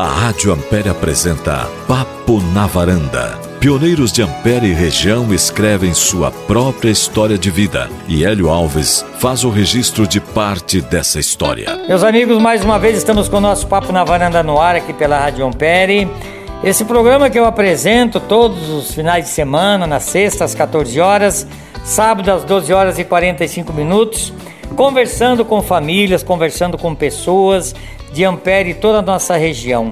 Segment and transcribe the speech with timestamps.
[0.00, 3.38] A Rádio Ampere apresenta Papo na Varanda.
[3.60, 9.44] Pioneiros de Ampere e região escrevem sua própria história de vida e Hélio Alves faz
[9.44, 11.84] o registro de parte dessa história.
[11.86, 14.94] Meus amigos, mais uma vez estamos com o nosso Papo na Varanda no ar aqui
[14.94, 16.10] pela Rádio Ampere.
[16.64, 21.46] Esse programa que eu apresento todos os finais de semana, na sexta às 14 horas,
[21.84, 24.32] sábado às 12 horas e 45 minutos,
[24.76, 27.74] conversando com famílias, conversando com pessoas
[28.12, 29.90] de Ampere e toda a nossa região.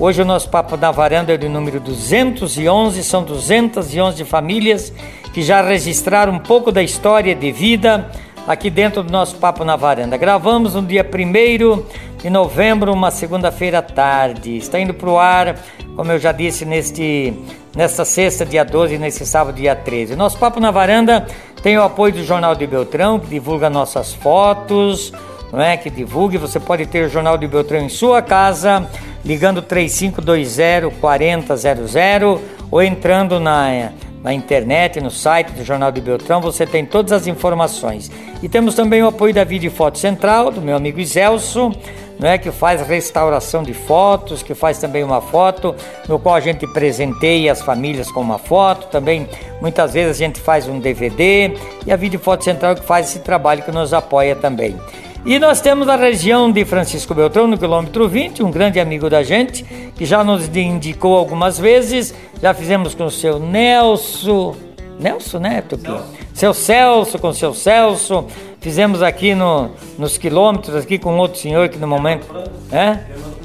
[0.00, 4.92] Hoje o nosso Papo da Varanda é de número 211, são 211 famílias
[5.32, 8.10] que já registraram um pouco da história de vida
[8.48, 10.16] aqui dentro do nosso Papo na Varanda.
[10.16, 11.82] Gravamos no dia 1
[12.22, 14.56] de novembro, uma segunda-feira à tarde.
[14.56, 15.56] Está indo para o ar,
[15.94, 17.34] como eu já disse, neste,
[17.76, 20.16] nesta sexta, dia 12, e nesse sábado, dia 13.
[20.16, 21.26] Nosso Papo na Varanda
[21.62, 25.12] tem o apoio do Jornal de Beltrão, que divulga nossas fotos,
[25.52, 25.76] não é?
[25.76, 26.38] Que divulgue.
[26.38, 28.88] Você pode ter o Jornal de Beltrão em sua casa,
[29.26, 32.40] ligando 3520 4000
[32.70, 33.90] ou entrando na,
[34.22, 38.10] na internet, no site do Jornal de Beltrão, você tem todas as informações.
[38.42, 41.72] E temos também o apoio da Vídeo Foto Central, do meu amigo Iselso,
[42.18, 45.74] não é que faz restauração de fotos, que faz também uma foto,
[46.08, 49.28] no qual a gente presenteia as famílias com uma foto, também
[49.60, 51.52] muitas vezes a gente faz um DVD
[51.86, 54.76] e a Vídeo Foto Central que faz esse trabalho que nos apoia também.
[55.24, 59.22] E nós temos a região de Francisco Beltrão, no quilômetro 20, um grande amigo da
[59.22, 62.14] gente, que já nos indicou algumas vezes.
[62.40, 64.56] Já fizemos com o seu Nelson.
[64.98, 65.90] Nelson, né, Tupi?
[66.32, 68.26] Seu Celso, com o seu Celso.
[68.60, 72.26] Fizemos aqui no, nos quilômetros, aqui com outro senhor que no momento.
[72.72, 72.98] É?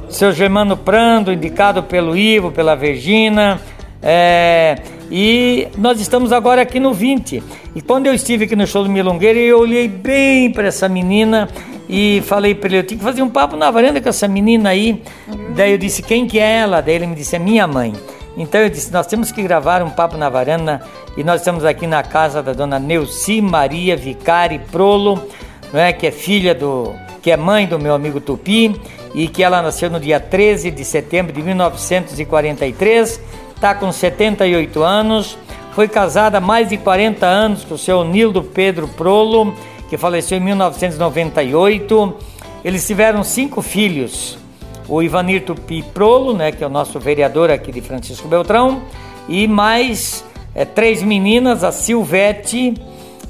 [0.10, 3.60] Seu Germano Prando, indicado pelo Ivo, pela Virgina.
[4.02, 4.76] É,
[5.16, 7.44] e nós estamos agora aqui no 20.
[7.76, 11.48] E quando eu estive aqui no show do Milongueiro, eu olhei bem para essa menina
[11.88, 14.70] e falei para ele, eu tinha que fazer um papo na varanda com essa menina
[14.70, 15.04] aí.
[15.28, 15.54] Uhum.
[15.56, 16.82] Daí eu disse, quem que é ela?
[16.82, 17.94] Daí ele me disse, é minha mãe.
[18.36, 20.82] Então eu disse, nós temos que gravar um papo na varanda
[21.16, 25.28] e nós estamos aqui na casa da dona Neuci Maria Vicari Prolo,
[25.72, 26.92] não é, que é filha do,
[27.22, 28.76] que é mãe do meu amigo Tupi
[29.14, 35.38] e que ela nasceu no dia 13 de setembro de 1943 está com 78 anos,
[35.72, 39.56] foi casada há mais de 40 anos com o seu Nildo Pedro Prolo,
[39.90, 42.14] que faleceu em 1998.
[42.62, 44.38] Eles tiveram cinco filhos,
[44.86, 48.82] o Ivanir Tupi Prolo, né, que é o nosso vereador aqui de Francisco Beltrão,
[49.30, 52.74] e mais é, três meninas, a Silvete,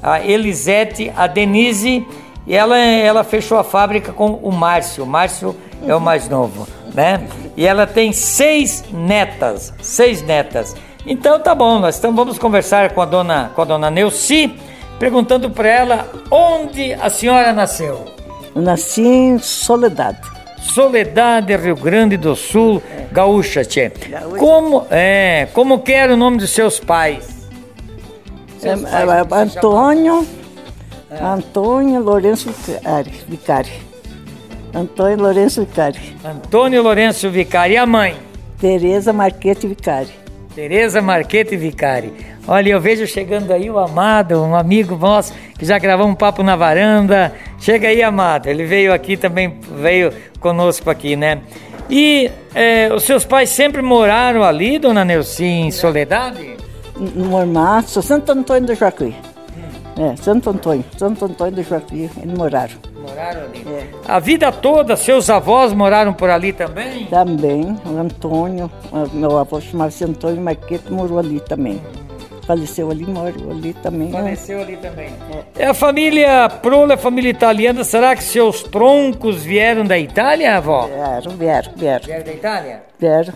[0.02, 2.04] a Elisete, a Denise,
[2.44, 5.04] e ela, ela fechou a fábrica com o Márcio.
[5.04, 5.54] O Márcio
[5.86, 7.26] é o mais novo né?
[7.56, 10.74] E ela tem seis netas, seis netas.
[11.06, 14.54] Então tá bom, nós então vamos conversar com a dona, com a dona Neuci,
[14.98, 18.06] perguntando para ela onde a senhora nasceu.
[18.54, 20.20] Eu nasci em Soledade.
[20.62, 23.06] Soledade, Rio Grande do Sul, é.
[23.12, 23.92] gaúcha, tchê.
[24.08, 24.38] Gaúcha.
[24.38, 27.46] Como, é, como que era o nome dos seus pais?
[28.58, 30.26] Seus é, pais é, Antônio,
[31.10, 31.22] é.
[31.22, 32.52] Antônio Lourenço
[33.28, 33.93] Vicari.
[34.74, 36.00] Antônio Lourenço Vicari.
[36.24, 37.74] Antônio Lourenço Vicari.
[37.74, 38.16] E a mãe?
[38.58, 40.10] Tereza Marquete Vicari.
[40.54, 42.12] Tereza Marquete Vicari.
[42.46, 46.42] Olha, eu vejo chegando aí o Amado, um amigo nosso que já gravou um papo
[46.42, 47.32] na varanda.
[47.58, 48.48] Chega aí, Amado.
[48.48, 51.40] Ele veio aqui também, veio conosco aqui, né?
[51.88, 56.56] E é, os seus pais sempre moraram ali, dona Neuci, em Soledade?
[56.98, 59.14] No Mormaço, Santo Antônio do Jacuí.
[59.98, 62.93] É, Santo Antônio, Santo Antônio do Jacuí, eles moraram.
[63.14, 63.64] Moraram ali?
[63.68, 63.86] É.
[64.06, 67.06] A vida toda, seus avós moraram por ali também?
[67.06, 68.70] Também, o Antônio,
[69.12, 71.80] meu avô chamava-se Antônio Marquete, morou ali também.
[72.44, 74.10] Faleceu ali, morou ali também.
[74.10, 75.10] Faleceu ali também.
[75.56, 75.66] É.
[75.66, 80.86] A família Prolo é família italiana, será que seus troncos vieram da Itália, avó?
[80.86, 82.04] Vieram, vieram, vieram.
[82.04, 82.82] Vieram da Itália?
[82.98, 83.34] Vieram.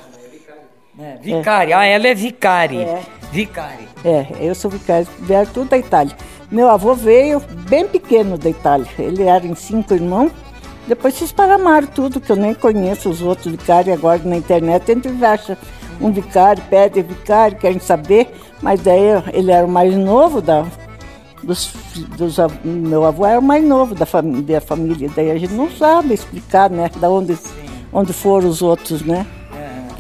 [1.01, 1.77] É, vicária, é.
[1.77, 2.81] ah, ela é vicária.
[2.81, 3.03] É.
[3.31, 3.87] Vicária.
[4.05, 6.15] É, eu sou vicária, vieram tudo da Itália.
[6.51, 8.87] Meu avô veio bem pequeno da Itália.
[8.99, 10.33] Ele era em cinco irmãos.
[10.87, 14.91] Depois se esparramaram tudo, que eu nem conheço os outros vicários agora na internet.
[14.91, 15.59] A gente acha
[16.01, 18.35] um vicário, pede vicário, querem saber.
[18.63, 20.65] Mas daí ele era o mais novo da,
[21.43, 21.75] dos,
[22.17, 25.11] dos, meu avô era o mais novo da, fam da família.
[25.15, 26.91] Daí a gente não sabe explicar, né?
[26.97, 27.37] Da onde,
[27.93, 29.27] onde foram os outros, né?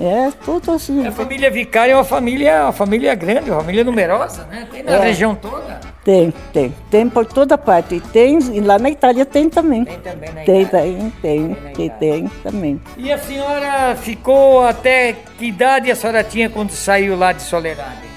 [0.00, 1.06] É, tudo assim.
[1.06, 4.67] A família Vicária é uma família, uma família grande, uma família numerosa, né?
[4.70, 5.00] Tem na é.
[5.00, 5.81] região toda.
[6.08, 6.75] Tem, tem.
[6.90, 7.96] Tem por toda parte.
[7.96, 9.84] E tem, e lá na Itália tem também.
[9.84, 10.93] Tem também na tem, Itália?
[10.94, 12.81] Tem, tem, tem, tem, também.
[12.96, 18.08] E a senhora ficou até que idade a senhora tinha quando saiu lá de Soledade?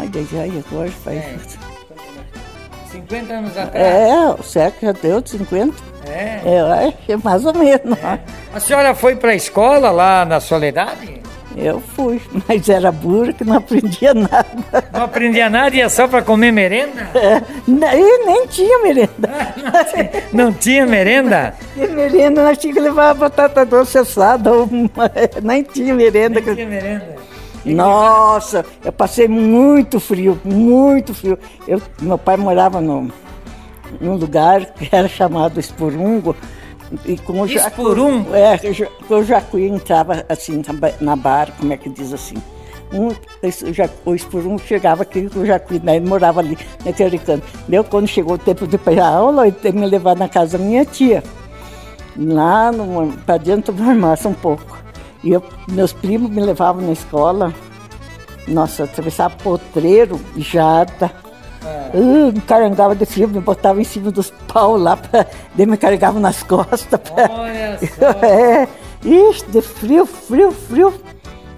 [0.00, 1.16] Ai, ai, agora faz...
[1.16, 1.36] É.
[2.90, 3.86] 50 anos atrás?
[3.86, 5.76] É, o século já deu de 50.
[6.08, 6.40] É.
[6.44, 7.96] É, é mais ou menos.
[8.02, 8.18] É.
[8.52, 11.22] A senhora foi para a escola lá na Soledade?
[11.56, 14.84] Eu fui, mas era burra que não aprendia nada.
[14.92, 17.08] Não aprendia nada, ia só para comer merenda?
[17.14, 19.30] É, e nem tinha merenda.
[20.32, 21.54] Não tinha merenda?
[21.74, 24.68] E merenda, nós tínhamos que levar batata doce assada, ou
[25.42, 26.40] nem tinha merenda.
[26.40, 27.16] Não tinha merenda.
[27.64, 31.38] Nossa, eu passei muito frio, muito frio.
[31.66, 33.10] Eu, meu pai morava no,
[34.00, 36.36] num lugar que era chamado Esporungo.
[37.04, 38.34] E com o jacu- Esporungo?
[38.34, 41.76] É, que o ja- que o jacuí entrava assim na ba- na barra, como é
[41.76, 42.36] que diz assim.
[42.92, 45.96] Um, o, ja- o chegava aqui com o jacuí, né?
[45.96, 47.44] ele morava ali naquele canto.
[47.66, 50.28] Deu quando chegou o tempo de ir a aula, ele teve que me levar na
[50.28, 51.22] casa da minha tia
[52.16, 52.70] lá
[53.26, 54.78] para dentro do armário um pouco.
[55.24, 57.52] E eu- meus primos me levavam na escola.
[58.46, 61.10] Nossa, atravessava potreiro, jada.
[61.94, 65.76] Uh, me carregava de frio, me botava em cima dos pau lá, pra, daí me
[65.76, 66.80] carregava nas costas.
[67.00, 68.26] pra- Olha só.
[68.26, 68.68] é,
[69.04, 70.94] ixi, de frio, frio, frio.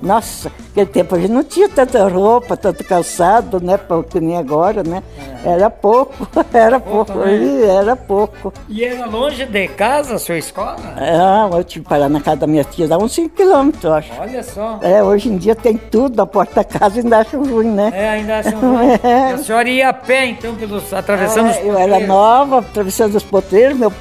[0.01, 3.77] Nossa, aquele tempo a gente não tinha tanta roupa, tanto calçado, né?
[3.77, 5.03] pra- Que nem agora, né?
[5.45, 6.15] Era pouco,
[6.55, 7.37] era pouco, né?
[7.37, 8.53] ih, era pouco.
[8.69, 10.77] E era longe de casa a sua escola?
[10.97, 14.13] Ah, eu tive que parar na casa da minha tia, dá uns 5 quilômetros, acho.
[14.21, 14.79] Olha só.
[14.83, 17.91] É, hoje em dia tem tudo na porta da casa ainda acho ruim, né?
[17.95, 18.89] É, ainda acham ruim.
[19.03, 19.33] É.
[19.33, 23.23] A senhora ia a pé, então, pelos, atravessando os Ah, eu era nova, atravessando os
[23.25, 23.93] potreiros, meu,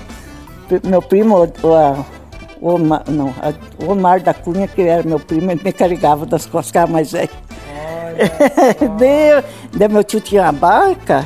[0.83, 2.05] meu primo, o, a-
[2.62, 3.54] o Omar, não, a-
[3.86, 7.30] o Omar da Cunha, que era meu primo, ele me carregava das costas, mais velho.
[8.98, 9.44] daí,
[9.74, 11.25] daí meu tio tinha uma barca,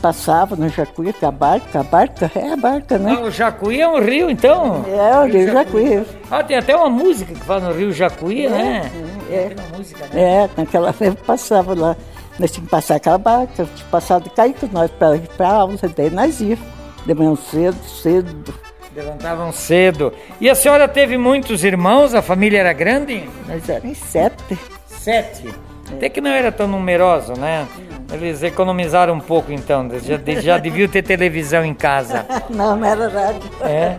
[0.00, 3.16] passava no Jacuí com a barca, a barca, é a barca, né?
[3.18, 4.84] Ah, o Jacuí é um rio, então?
[4.88, 6.06] É, o Rio Jacuí.
[6.30, 8.90] Ah, tem até uma música que fala no Rio Jacuí, né?
[9.30, 9.48] é.
[9.48, 10.20] Tem uma música, né?
[10.44, 11.96] É, naquela época passava lá.
[12.38, 15.28] Nós tínhamos que passar aquela barca, tinha que passar de cair com nós para ir
[15.36, 16.64] para aula, daí nós íamos.
[17.06, 18.54] De manhã cedo, cedo.
[18.96, 20.12] Levantavam cedo.
[20.40, 22.14] E a senhora teve muitos irmãos?
[22.14, 23.28] A família era grande?
[23.46, 24.58] Nós éramos sete.
[24.88, 25.54] Sete.
[25.92, 27.66] Até que não era tão numeroso, né?
[28.12, 29.88] Eles economizaram um pouco, então.
[30.02, 32.24] Já, já deviam ter televisão em casa.
[32.48, 33.50] Não, não era rádio.
[33.62, 33.98] É.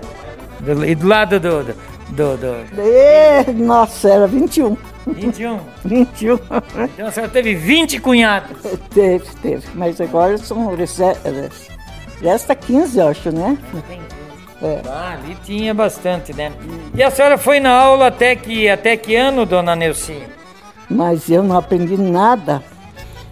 [0.59, 1.63] Do- E do lado do.
[1.63, 1.73] do,
[2.09, 4.75] do, do E, nossa, era 21.
[5.05, 5.59] 21.
[5.85, 6.39] 21.
[6.93, 8.57] Então a senhora teve 20 cunhados.
[8.89, 9.63] teve, teve.
[9.75, 10.75] Mas agora são.
[12.21, 13.57] Resta 15, eu acho, né?
[14.61, 14.81] É.
[14.87, 16.51] Ah, ali tinha bastante, né?
[16.95, 20.19] E a senhora foi na aula até que, até que ano, dona Neuci?
[20.89, 22.63] Mas eu não aprendi nada.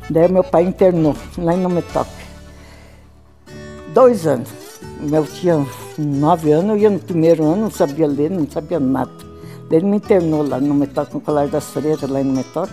[0.09, 2.07] Daí meu pai internou lá em Nometoc.
[3.93, 4.49] Dois anos.
[4.99, 5.65] Meu tinha
[5.97, 9.11] nove anos, eu ia no primeiro ano, não sabia ler, não sabia nada.
[9.69, 12.69] Daí ele me internou lá no Nometoc, no Colar das Freiras, lá em Nometoc.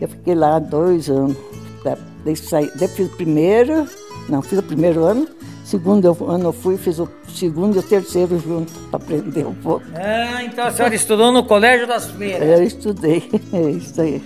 [0.00, 1.36] Eu fiquei lá dois anos.
[1.84, 3.86] Da- Daí, saí, daí fiz o primeiro,
[4.28, 5.28] não, fiz o primeiro ano.
[5.66, 9.52] Segundo eu- ano eu fui, fiz o segundo e o terceiro junto, para aprender um
[9.54, 9.84] pouco.
[9.96, 12.48] Ah, então a senhora estudou no Colégio das Freiras.
[12.60, 14.22] Eu estudei, é isso aí.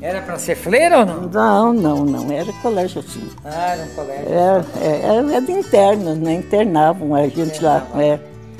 [0.00, 1.20] Era pra ser freira ou não?
[1.30, 3.22] Não, não, não, era colégio assim.
[3.44, 4.26] Ah, era um colégio.
[4.28, 6.34] Era, era, era de interno, né?
[6.34, 7.86] Internavam a gente lá.
[7.94, 8.18] É,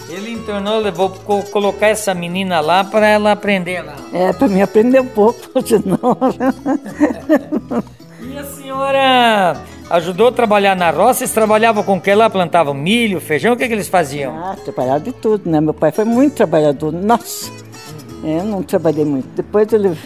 [0.08, 3.96] Ele internou, levou co- colocar essa menina lá para ela aprender lá.
[4.12, 5.98] é para mim aprender um pouco, senão.
[8.22, 9.56] E a senhora
[9.92, 11.20] ajudou a trabalhar na roça?
[11.20, 12.28] Vocês trabalhavam com o que lá?
[12.30, 13.52] Plantavam milho, feijão?
[13.52, 14.34] O que, que eles faziam?
[14.36, 15.60] ah, de tudo, né?
[15.60, 16.92] Meu pai foi muito trabalhador.
[16.92, 17.50] Nossa,
[18.24, 19.28] é, eu não trabalhei muito.
[19.34, 19.96] Depois ele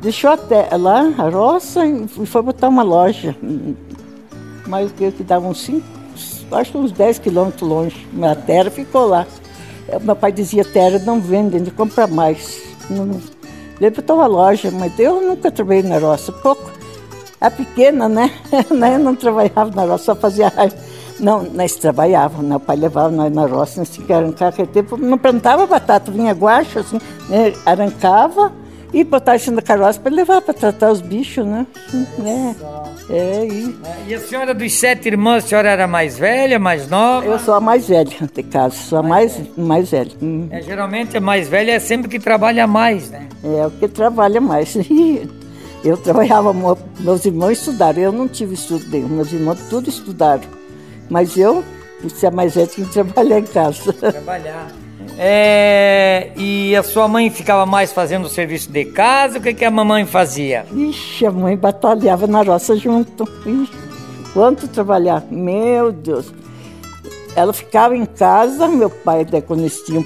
[0.00, 3.36] deixou até lá a roça e foi botar uma loja.
[4.66, 5.84] Mas que, dava uns 5,
[6.52, 8.06] acho uns 10 quilômetros longe.
[8.22, 9.26] A terra ficou lá.
[10.02, 12.60] Meu pai dizia, terra não vende, ele compra mais.
[12.90, 13.20] Não-
[13.80, 16.72] Ele botou uma loja, mas eu nunca trabalhei na roça, pouco.
[17.40, 18.30] A pequena, né?
[18.70, 18.94] Né?
[18.94, 20.76] Eu não trabalhava na roça, só fazia raiva.
[21.18, 22.56] Não, nós trabalhávamos, né?
[22.56, 24.96] O pai levava nós na roça, nós tínhamos que arrancar aquele tempo.
[24.96, 27.52] Não plantava batata, vinha guacho, assim, né?
[27.64, 28.52] arrancava
[28.92, 31.66] e botava isso na carroça para levar para tratar os bichos, né?
[33.10, 33.76] É, é e
[34.08, 37.26] E a senhora dos sete irmãos, a senhora era mais velha, mais nova?
[37.26, 40.12] eu sou a mais velha de casa, sou a mais, mais velha.
[40.22, 40.48] Hum.
[40.50, 43.28] É, geralmente a mais velha é sempre que trabalha mais, né?
[43.42, 44.76] É o que trabalha mais.
[45.86, 46.52] Eu trabalhava,
[46.98, 50.42] meus irmãos estudaram, eu não tive estudo nenhum, meus irmãos tudo estudaram.
[51.08, 51.62] Mas eu,
[52.12, 53.92] ser a mais tinha que trabalhar em casa.
[53.94, 54.72] Trabalhar.
[55.16, 59.38] É, e a sua mãe ficava mais fazendo o serviço de casa?
[59.38, 60.66] O que, que a mamãe fazia?
[60.74, 63.22] Ixi, a mãe batalhava na roça junto.
[63.46, 63.72] Ixi,
[64.34, 66.34] quanto trabalhar, meu Deus.
[67.36, 70.04] Ela ficava em casa, meu pai, daí quando eles tinham.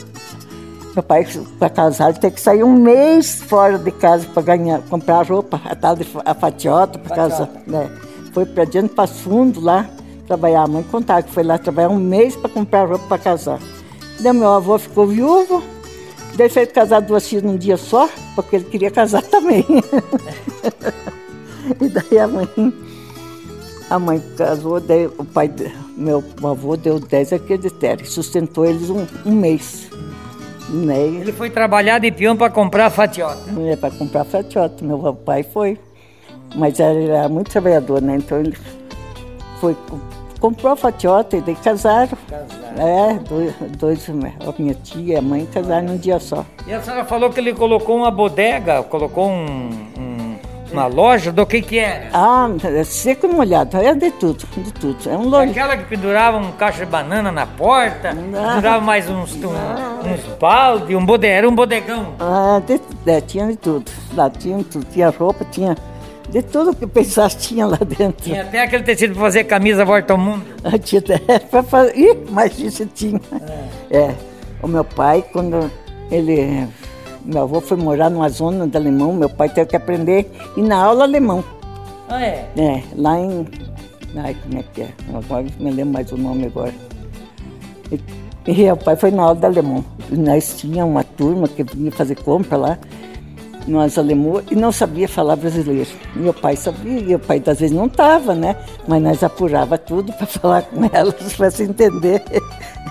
[0.94, 1.26] Meu pai,
[1.58, 5.74] para casar, tem que sair um mês fora de casa para ganhar, comprar roupa, a
[5.74, 7.48] tal de a fatiota para casar.
[7.66, 7.90] Né?
[8.32, 9.88] foi para diante para fundo lá
[10.26, 10.62] trabalhar.
[10.62, 13.60] A mãe contava que foi lá trabalhar um mês para comprar roupa para casar.
[14.20, 15.62] Daí meu avô ficou viúvo,
[16.36, 19.64] daí fez casar duas filhas num dia só, porque ele queria casar também.
[21.80, 22.48] e daí a mãe,
[23.88, 25.50] a mãe casou, daí o pai,
[25.96, 29.89] meu avô deu 10 acreditério, sustentou eles um, um mês.
[30.70, 30.98] Né?
[30.98, 33.40] Ele foi trabalhar de peão para comprar fatiota.
[33.66, 34.84] É, para comprar fatiota.
[34.84, 35.78] Meu pai foi.
[36.54, 38.16] Mas ele era muito trabalhador, né?
[38.16, 38.56] Então ele
[39.60, 39.76] foi
[40.40, 42.16] comprou a fatiota e daí casaram.
[42.28, 42.60] Casaram.
[42.78, 44.12] É, dois, dois, a
[44.58, 46.44] minha tia e a mãe casaram num dia só.
[46.66, 50.09] E a senhora falou que ele colocou uma bodega, colocou um, um,
[50.72, 52.08] uma loja, do que que era?
[52.12, 54.98] Ah, é seco e molhado, é de tudo, de tudo.
[55.08, 55.50] É um loja.
[55.50, 58.54] Aquela que pendurava um caixa de banana na porta, não.
[58.54, 62.14] pendurava mais uns, um, uns balde, um bodega, era um bodegão.
[62.18, 65.76] Ah, de, é, tinha de tudo, lá tinha tudo, tinha roupa, tinha
[66.30, 68.22] de tudo que pensasse tinha lá dentro.
[68.22, 70.44] Tinha até aquele tecido para fazer camisa volta ao mundo.
[70.62, 71.98] Ah, tinha até para fazer.
[71.98, 73.20] Ih, mas isso tinha.
[73.90, 73.98] É.
[73.98, 74.14] é.
[74.62, 75.70] O meu pai, quando
[76.10, 76.68] ele.
[77.24, 80.76] Meu avô foi morar numa zona de alemão, meu pai teve que aprender e na
[80.76, 81.44] aula alemão.
[82.08, 82.48] Ah, é?
[82.56, 83.46] É, lá em.
[84.16, 84.90] Ai, como é que é?
[85.14, 86.74] Agora me lembro mais o nome agora.
[87.92, 88.00] E,
[88.46, 89.84] e meu pai foi na aula de alemão.
[90.10, 92.78] E nós tínhamos uma turma que vinha fazer compra lá
[93.66, 95.88] nós alemães e não sabia falar brasileiro.
[96.14, 98.56] Meu pai sabia, e o pai às vezes não estava, né?
[98.86, 102.22] Mas nós apurava tudo para falar com elas, para se entender.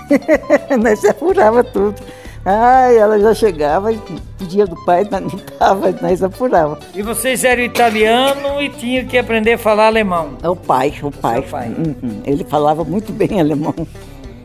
[0.82, 2.00] nós apurava tudo.
[2.44, 4.00] Ai, ela já chegava e
[4.38, 6.78] pedia do pai, não estava, nós apurava.
[6.94, 10.38] E vocês eram italiano e tinham que aprender a falar alemão?
[10.42, 11.42] É o pai, o pai.
[11.42, 11.68] pai.
[11.68, 12.22] Uhum.
[12.24, 13.74] Ele falava muito bem alemão.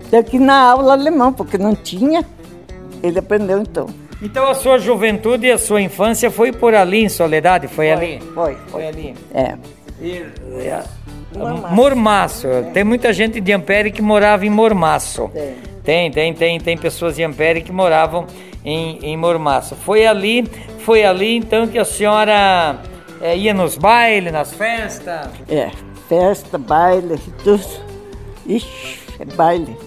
[0.08, 2.25] Até que na aula alemão, porque não tinha,
[3.02, 3.88] ele aprendeu então.
[4.22, 7.68] Então a sua juventude e a sua infância foi por ali em Soledade?
[7.68, 8.20] Foi, foi ali?
[8.34, 8.88] Foi, foi.
[8.88, 9.16] ali.
[9.34, 9.56] É.
[10.02, 10.25] E,
[10.60, 10.84] é
[11.34, 11.75] Mormaço.
[11.75, 12.48] Mormaço.
[12.48, 12.62] É.
[12.64, 15.30] Tem muita gente de Ampere que morava em Mormaço.
[15.34, 15.75] Tem.
[15.86, 18.25] Tem, tem, tem, tem pessoas de Ampere que moravam
[18.65, 19.75] em, em Mormaço.
[19.75, 20.44] Foi ali,
[20.80, 22.82] foi ali então que a senhora
[23.22, 25.30] é, ia nos bailes, nas festas?
[25.48, 25.70] É,
[26.10, 27.63] festa, baile, tudo.
[28.48, 29.77] Ixi, é baile.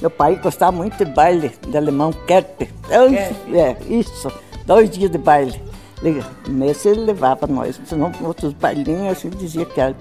[0.00, 2.68] Meu pai gostava muito de baile de alemão, Kerpe.
[2.90, 4.30] É, isso,
[4.66, 5.62] dois dias de baile.
[6.48, 9.94] Nesse ele levava nós, senão outros bailinhos assim dizia que era.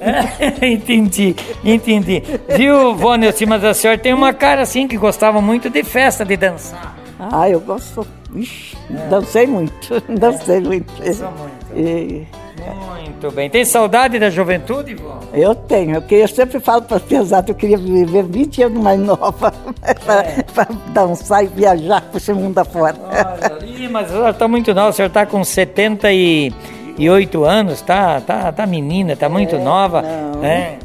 [0.00, 2.22] É, entendi, entendi.
[2.56, 6.24] Viu, Vônia, assim, mas a senhora tem uma cara assim que gostava muito de festa,
[6.24, 6.96] de dançar.
[7.18, 8.06] Ah, eu gosto.
[8.34, 9.08] Ixi, é.
[9.08, 10.92] dancei muito, dancei muito.
[11.02, 11.76] Dançou muito.
[11.76, 12.26] E,
[12.74, 13.50] muito bem.
[13.50, 15.10] Tem saudade da juventude, Ivô?
[15.32, 15.96] Eu tenho.
[15.96, 20.42] Eu, eu sempre falo para pesado, eu queria viver 20 anos mais nova é.
[20.42, 22.96] para dançar e viajar para esse mundo afora.
[23.04, 28.66] Olha, mas ela está muito nova, a senhora está com 78 anos, tá, tá, tá
[28.66, 30.02] menina, tá muito é, nova.
[30.02, 30.44] Não.
[30.44, 30.78] É.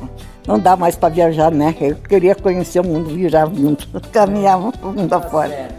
[0.46, 1.74] Não dá mais para viajar, né?
[1.80, 5.70] Eu queria conhecer o mundo, viajar junto, caminhar o mundo tá afora.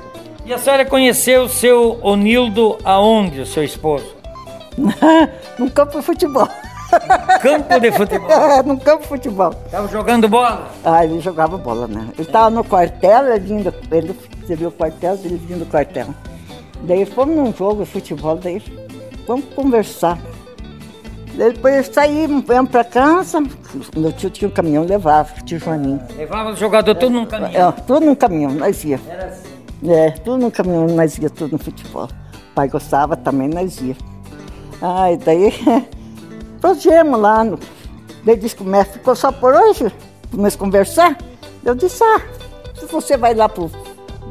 [0.47, 4.15] E a senhora conheceu o seu Onildo aonde, o seu esposo?
[5.59, 6.49] num campo de futebol.
[7.41, 8.31] Campo de futebol?
[8.35, 9.55] É, num campo de futebol.
[9.71, 10.71] Tava jogando bola?
[10.85, 12.09] Ah, ele jogava bola, né?
[12.19, 14.17] Ele tava no quartel, ele vindo, ele,
[14.49, 16.07] viu o quartel, ele vindo do quartel.
[16.83, 18.63] Daí fomos num jogo de futebol, daí
[19.27, 20.19] vamos conversar.
[21.35, 23.43] Daí depois saímos, viemos pra casa,
[23.97, 26.01] meu tio tinha um caminhão, levava, tio Joaninho.
[26.17, 27.69] Levava o jogador tudo num caminhão?
[27.69, 29.01] É, tudo num caminhão, nós ia.
[29.09, 29.49] Era assim?
[29.91, 32.05] É, tudo num caminhão, nós ia tudo no futebol.
[32.05, 33.97] O pai gostava também, nós ia.
[34.87, 35.51] Ai, daí
[36.61, 37.43] prosseguimos lá.
[37.43, 37.59] No,
[38.23, 39.91] daí disse que o mestre ficou só por hoje,
[40.31, 41.17] vamos conversar.
[41.65, 42.21] Eu disse, ah,
[42.79, 43.71] se você vai lá pro,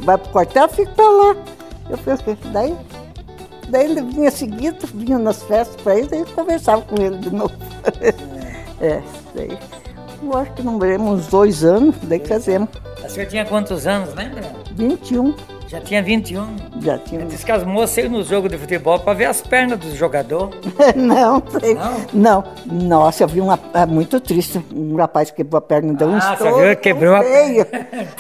[0.02, 1.36] vai pro quartel, fica pra lá.
[1.90, 2.78] Eu falei, daí,
[3.68, 7.54] daí ele vinha seguido, vinha nas festas para ele, daí conversava com ele de novo.
[8.80, 9.02] é,
[9.34, 9.58] daí.
[10.22, 12.70] Eu acho que não uns dois anos, daí casemos.
[13.04, 14.44] A senhora tinha quantos anos, lembra?
[14.76, 15.34] 21.
[15.74, 16.56] Já tinha 21?
[16.82, 17.26] Já tinha.
[17.26, 20.52] Diz que as moças iam no jogo de futebol para ver as pernas do jogador.
[20.96, 21.74] não, sei.
[21.74, 22.04] Não?
[22.14, 22.44] Não.
[22.68, 23.60] Nossa, eu vi uma.
[23.74, 24.64] É muito triste.
[24.72, 26.54] Um rapaz quebrou a perna, deu ah, um estouro.
[26.54, 26.76] Você viu?
[26.78, 27.66] Quebrou a feio.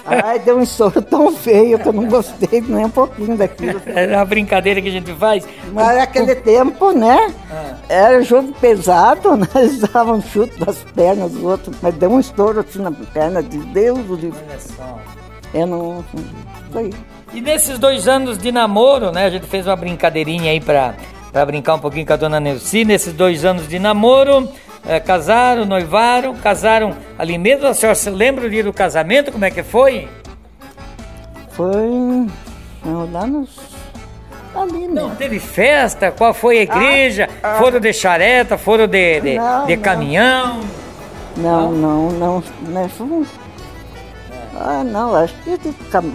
[0.04, 3.80] Ai, deu um estouro tão feio que eu não gostei nem um pouquinho daquilo.
[3.86, 5.48] Era uma brincadeira que a gente faz.
[5.72, 7.32] Mas naquele tempo, né?
[7.52, 7.76] Ah.
[7.88, 9.90] Era jogo pesado, nós né?
[9.94, 14.00] dávamos chute das pernas do outro, mas deu um estouro assim na perna de Deus.
[14.10, 15.00] Olha só.
[15.54, 16.04] Eu não.
[16.72, 16.90] Foi.
[17.34, 19.26] E nesses dois anos de namoro, né?
[19.26, 20.94] A gente fez uma brincadeirinha aí pra,
[21.32, 22.86] pra brincar um pouquinho com a dona Nelci.
[22.86, 24.48] Nesses dois anos de namoro,
[24.88, 27.66] é, casaram, noivaram, casaram ali mesmo.
[27.68, 29.32] A senhora se lembra o dia do casamento?
[29.32, 30.08] Como é que foi?
[31.52, 32.28] Foi
[32.86, 33.50] não, lá nos
[34.56, 35.02] Ali, né?
[35.02, 36.12] Não teve festa?
[36.12, 37.28] Qual foi a igreja?
[37.42, 37.58] Ah, ah.
[37.58, 38.56] Foram de charreta?
[38.56, 39.82] Foram de, de, Não, de não.
[39.84, 40.62] caminhão?
[41.38, 42.44] Não, não, não.
[42.68, 43.28] não fomos-
[44.56, 46.12] Ah, não, acho que de cam-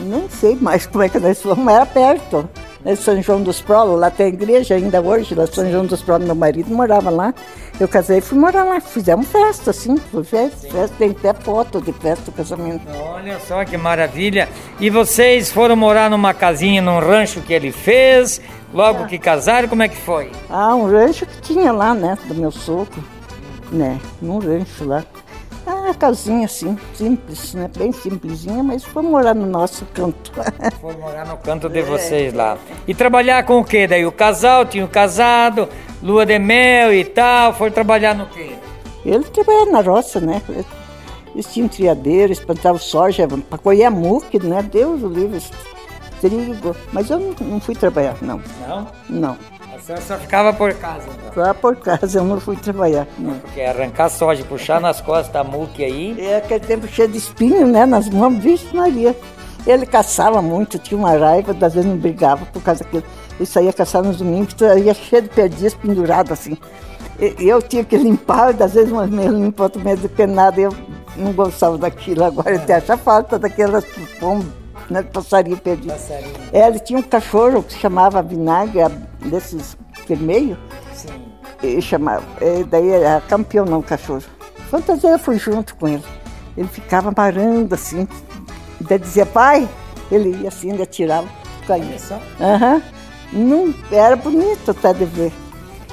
[0.00, 2.48] nem sei mais como é que nós fomos, mas era perto.
[2.84, 6.26] Né, São João dos Prolos, lá tem igreja ainda hoje, lá São João dos Prolos,
[6.26, 7.34] meu marido morava lá.
[7.80, 11.80] Eu casei e fui morar lá, fizemos festa, sim, foi festa, festa, tem até foto
[11.80, 12.82] de festa do casamento.
[12.96, 14.48] Olha só que maravilha.
[14.80, 18.40] E vocês foram morar numa casinha, num rancho que ele fez,
[18.72, 20.30] logo que casaram, como é que foi?
[20.48, 23.02] Ah, um rancho que tinha lá, né, do meu sogro,
[23.70, 25.04] né, num rancho lá.
[25.70, 30.32] Ah, casinha assim, simples, né, bem simplesinha, mas foi morar no nosso canto.
[30.80, 32.56] Foram morar no canto de vocês lá.
[32.86, 33.86] E trabalhar com o quê?
[33.86, 35.68] Daí o casal, tinha o casado,
[36.02, 38.52] lua de mel e tal, foram trabalhar no quê?
[39.04, 40.40] Ele trabalhava na roça, né?
[41.34, 44.62] Eles tinham triadeiro, eles plantavam soja para colher muque, né?
[44.62, 45.42] Deus o livre,
[46.20, 46.74] trigo.
[46.92, 48.40] Mas eu não fui trabalhar, não.
[48.66, 48.86] Não?
[49.08, 49.38] Não.
[49.88, 51.44] A senhora só ficava por casa, então.
[51.44, 53.38] Só por casa eu não fui trabalhar, não.
[53.38, 56.14] Porque arrancar soja, puxar nas costas da muque aí.
[56.20, 57.86] É aquele tempo cheio de espinho, né?
[57.86, 59.16] Nas mãos, vixe Maria.
[59.66, 63.02] Ele caçava muito, tinha uma raiva, às vezes não brigava por causa daquilo.
[63.38, 64.54] Ele saía caçar nos domingos,
[64.84, 66.56] ia cheio de perdiz pendurado assim.
[67.18, 70.72] E- Eu tinha que limpar, às vezes uma meia limpa, outra meia depenada, eu
[71.16, 72.24] não gostava daquilo.
[72.24, 73.84] Agora eu até acho falta daquelas
[74.20, 74.46] pombos,
[74.90, 75.02] né?
[75.02, 75.92] Passarinho perdido.
[75.92, 76.34] Passarinho.
[76.52, 78.80] É, ele tinha um cachorro que se chamava Vinagre,
[79.20, 79.76] desses
[80.06, 80.58] vermelhos.
[80.94, 81.08] Sim.
[81.62, 84.22] Ele chamava, eh, daí era campeão não, o cachorro.
[84.70, 86.04] Quantas vezes eu fui junto com ele?
[86.56, 88.06] Ele ficava marando assim,
[88.80, 89.68] daí dizia, pai,
[90.10, 91.26] ele ia assim, ele atirava,
[91.66, 91.84] caía.
[91.84, 92.20] Olha só.
[92.40, 92.82] Aham.
[93.32, 95.32] Não, era bonito até de ver.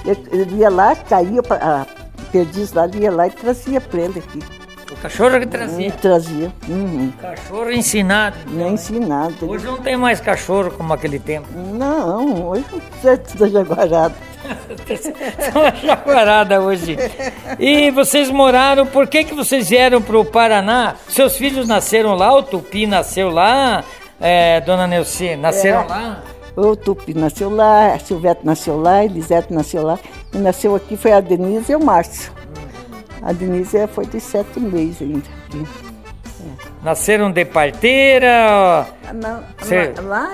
[0.05, 1.85] Ele, ele ia lá, caía, a
[2.31, 4.39] perdiz lá, ele ia lá e trazia para ele aqui.
[4.91, 5.91] O cachorro que trazia.
[5.91, 6.51] trazia.
[6.67, 7.11] Uhum.
[7.19, 8.35] Cachorro ensinado.
[8.47, 9.49] Nem ensinado.
[9.49, 11.47] Hoje não tem mais cachorro como aquele tempo.
[11.55, 14.13] Não, hoje não precisa tudo jaguarado.
[15.51, 16.97] São uma jaguarada hoje.
[17.59, 20.95] E vocês moraram, por que, que vocês vieram para o Paraná?
[21.09, 23.83] Seus filhos nasceram lá, o Tupi nasceu lá,
[24.21, 25.85] é, dona Neuci, nasceram É.
[25.87, 26.23] lá?
[26.55, 29.97] O Tupi nasceu lá, a Silvete nasceu lá, a Elisete nasceu lá.
[30.31, 32.31] E nasceu aqui foi a Denise e o Márcio.
[33.25, 35.23] A Denise foi de sete meses ainda.
[35.47, 35.65] aqui.
[36.83, 38.85] Nasceram de parteira?
[39.07, 40.31] Ah, Não, Cê- lá,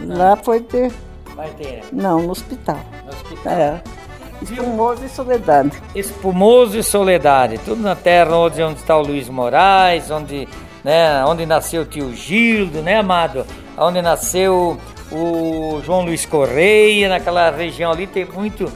[0.00, 0.90] lá foi de.
[1.34, 1.82] Parteira.
[1.92, 2.78] Não, no hospital.
[3.04, 3.52] No hospital.
[3.52, 3.80] É.
[4.42, 5.82] Espumoso e Soledade.
[5.94, 10.46] Espumoso e Soledade, tudo na terra onde, onde está o Luiz Moraes, onde,
[10.84, 13.46] né, onde nasceu o tio Gildo, né, amado?
[13.78, 14.78] Onde nasceu
[15.10, 18.70] o João Luiz Correia, naquela região ali tem muito,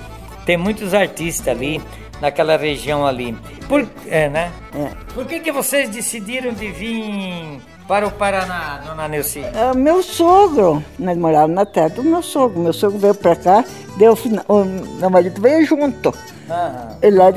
[0.47, 1.81] tem muitos artistas ali,
[2.21, 3.37] naquela região ali.
[3.69, 4.53] Por, é, né?
[4.75, 4.91] É.
[5.15, 9.41] Por que, que vocês decidiram de vir para o Paraná, dona Neuci?
[9.41, 12.61] É, meu sogro, nós morávamos na terra do meu sogro.
[12.61, 13.65] Meu sogro veio pra cá,
[13.97, 14.17] deu,
[14.49, 14.65] o
[14.99, 16.13] meu marido veio junto.
[16.49, 16.97] Aham.
[17.03, 17.29] Ele, lá,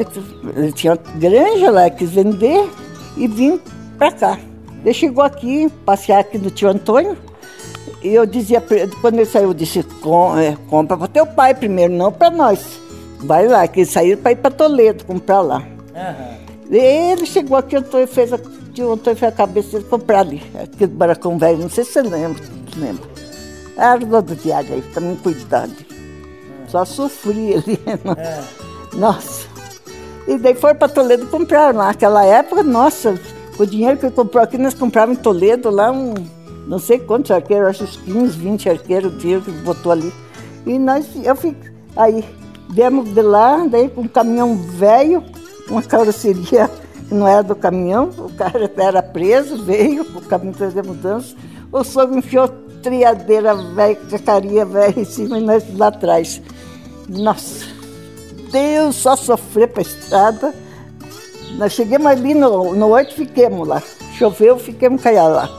[0.55, 2.69] ele, tinha granja lá, quis vender
[3.15, 3.59] e vim
[3.97, 4.37] pra cá.
[4.83, 7.17] Ele chegou aqui, passear aqui no tio Antônio,
[8.01, 8.61] e eu dizia,
[9.01, 12.79] quando ele saiu, eu disse, "Com- é, compra para teu pai primeiro, não para nós.
[13.23, 15.63] Vai lá, que saiu para ir para Toledo, comprar lá.
[16.69, 20.41] E ele chegou aqui, o Antônio fez a, Antônio fez a cabeça de comprar ali,
[20.61, 23.03] aquele baracão velho, não sei se você lembra, se lembra.
[23.77, 25.73] Era rodoviária aí, também cuidado.
[26.67, 27.79] Só sofri ali.
[28.93, 29.47] Nossa.
[30.27, 31.87] E daí foram para Toledo comprar lá.
[31.87, 33.19] Naquela época, nossa,
[33.57, 36.13] o dinheiro que ele comprou aqui, nós comprávamos em Toledo lá um,
[36.67, 40.13] não sei quantos arqueiros, acho uns 15, 20 arqueiros, o dinheiro que botou ali.
[40.65, 42.23] E nós, eu fiquei, aí,
[42.73, 45.23] viemos de lá, daí com um caminhão velho,
[45.69, 46.69] uma carroceria
[47.07, 51.35] que não era do caminhão, o cara era preso, veio, o caminhão trazia mudança,
[51.71, 52.47] o sogro enfiou
[52.81, 56.41] triadeira velha, cacaria velha em cima e nós lá atrás.
[57.07, 57.65] Nossa,
[58.51, 60.53] Deus, só sofrer para estrada.
[61.57, 63.81] Nós chegamos ali no, no 8, fiquemos lá.
[64.17, 65.49] Choveu, fiquemos cair lá.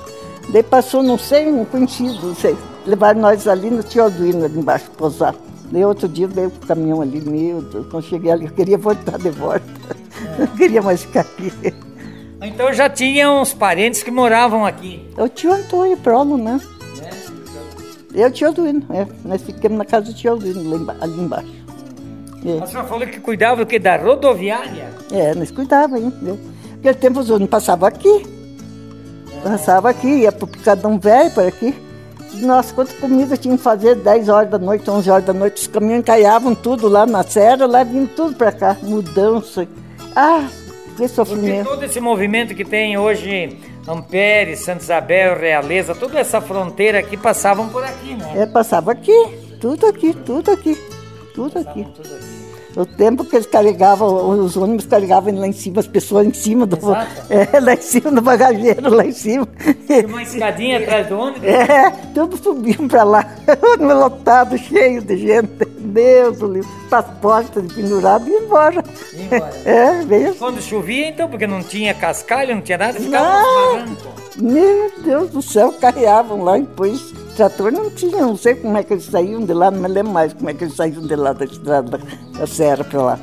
[0.51, 2.57] Daí passou, não sei, um conhecido, não sei.
[2.87, 5.35] Levaram nós ali no Tio Alduino, ali embaixo, pousar.
[5.71, 8.79] Daí outro dia veio com o caminhão ali, meu Deus, quando cheguei ali, eu queria
[8.79, 9.63] voltar de volta.
[10.39, 11.53] Não queria mais ficar aqui.
[12.43, 15.09] Então já tinha uns parentes que moravam aqui.
[15.17, 16.61] É o tio Antônio Prolo, né?
[18.15, 19.07] Eu, tio Alduino, é.
[19.25, 21.65] Nós ficamos na casa do tio Alduino, ali embaixo.
[22.63, 23.79] A senhora falou que cuidava do que?
[23.79, 24.91] Da rodoviária?
[25.11, 26.39] É, é nós cuidávamos, hein?
[26.77, 28.27] Naquele tempo os outros passavam aqui.
[29.43, 31.75] Passava aqui, ia pro picadão velho por aqui.
[32.43, 35.67] Nossa, quanta comida tinha que fazer, 10 horas da noite, 11 horas da noite, os
[35.67, 39.67] caminhões encaiavam tudo lá na serra, lá vindo tudo pra cá, mudança.
[40.15, 40.49] Ah,
[40.97, 41.69] que sofrimento.
[41.69, 47.69] todo esse movimento que tem hoje Ampere, Santa Isabel, Realeza, toda essa fronteira aqui passavam
[47.69, 48.33] por aqui, né?
[48.37, 49.13] É, passava aqui,
[49.61, 50.79] tudo aqui, tudo aqui,
[51.35, 51.85] tudo aqui.
[51.85, 52.34] Tudo aqui.
[52.77, 56.67] O tempo que eles carregavam, os ônibus carregavam lá em cima, as pessoas em cima
[56.67, 56.79] do.
[57.31, 59.49] É, lá em cima do bagageiro, lá em cima.
[59.87, 61.43] Tinha uma escadinha atrás do ônibus.
[61.45, 63.27] É, todos subiam para lá,
[63.73, 65.65] ônibus lotado, cheio de gente.
[65.79, 68.85] Deus, o livro, passaporte pendurado e ia embora.
[69.13, 69.53] Ia embora.
[69.65, 70.39] É, veio assim.
[70.39, 73.27] Quando chovia, então, porque não tinha cascalho, não tinha nada, ficava
[73.77, 73.97] Não.
[74.37, 78.83] Meu Deus do céu, carreavam lá e depois trator não tinha, não sei como é
[78.83, 81.17] que eles saíam de lá, não me lembro mais como é que eles saíam de
[81.17, 82.01] lá da estrada,
[82.39, 83.19] da serra para lá.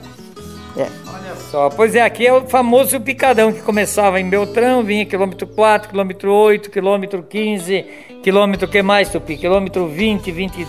[0.77, 0.87] É.
[1.07, 5.47] Olha só, pois é, aqui é o famoso picadão que começava em Beltrão, vinha quilômetro
[5.47, 7.85] 4, quilômetro 8, quilômetro 15,
[8.23, 9.37] quilômetro que mais, Tupi?
[9.37, 10.67] Quilômetro 20, 20,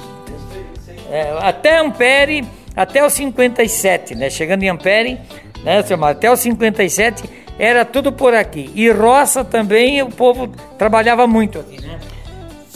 [1.10, 4.30] é, até Ampere, até o 57, né?
[4.30, 5.18] Chegando em Ampere,
[5.62, 6.16] né, seu Mário?
[6.16, 7.22] Até o 57
[7.58, 8.70] era tudo por aqui.
[8.74, 12.00] E roça também, o povo trabalhava muito aqui, né?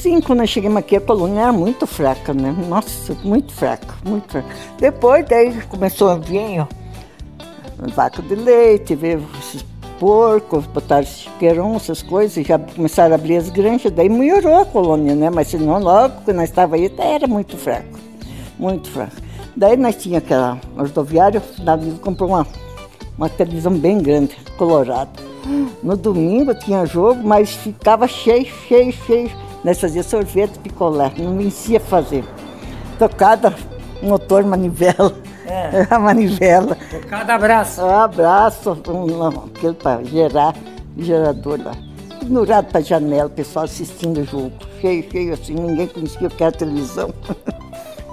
[0.06, 2.54] Sim, quando nós chegamos aqui, a colônia era muito fraca, né?
[2.68, 4.46] Nossa, muito fraca, muito fraca.
[4.78, 6.66] Depois, daí começou a vir, ó,
[7.92, 9.66] vaca de leite, veio esses
[9.98, 15.16] porcos, botaram chiqueirão, essas coisas, já começaram a abrir as granjas, daí melhorou a colônia,
[15.16, 15.28] né?
[15.28, 17.98] Mas senão, logo que nós estávamos aí, era muito fraco,
[18.60, 19.16] muito fraco.
[19.56, 22.46] Daí nós tínhamos aquela rodoviária, o navio comprou uma,
[23.18, 25.10] uma televisão bem grande, colorada.
[25.82, 29.45] No domingo tinha jogo, mas ficava cheio, cheio, cheio.
[29.66, 32.22] Nós fazíamos sorvete, picolé, não vencia fazer.
[33.00, 33.52] Tocada,
[34.00, 35.12] motor, manivela.
[35.44, 35.88] É.
[35.90, 36.76] A manivela.
[37.10, 37.82] Cada abraço.
[37.82, 40.54] Um abraço, um, aquele para gerar,
[40.96, 41.72] gerador lá.
[42.20, 44.52] Pendurado para a janela, o pessoal assistindo o jogo.
[44.80, 47.12] Cheio, cheio assim, ninguém conhecia o que era televisão.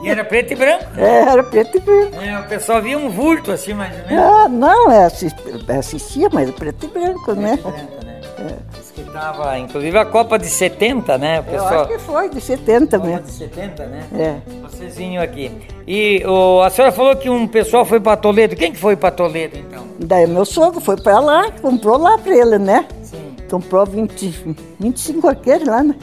[0.04, 0.84] E era preto e branco.
[0.98, 2.16] É, era preto e branco.
[2.22, 4.22] É, o pessoal via um vulto assim, mais ou menos.
[4.22, 5.34] Ah, não, é, assis-
[5.80, 7.56] assistia, mas era preto e branco, né?
[7.56, 7.70] Branco,
[8.04, 8.18] né?
[8.38, 11.40] Diz que tava, inclusive a Copa de 70, né?
[11.40, 11.82] O Eu pessoal.
[11.82, 13.26] acho que foi, de 70 Copa mesmo.
[13.26, 14.04] de 70, né?
[14.14, 14.52] É.
[14.62, 15.52] Vocês vinham aqui.
[15.88, 18.56] E o, a senhora falou que um pessoal foi para Toledo.
[18.56, 19.84] Quem que foi para Toledo, então?
[20.00, 22.86] Daí meu sogro foi para lá, comprou lá para ele, né?
[23.02, 23.36] Sim.
[23.50, 25.96] Comprou 20, 25 arqueiros lá, né?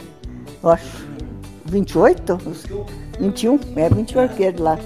[0.63, 1.09] Eu acho.
[1.65, 2.37] 28?
[3.19, 3.59] 21?
[3.75, 4.77] É, 21 arqueiros lá.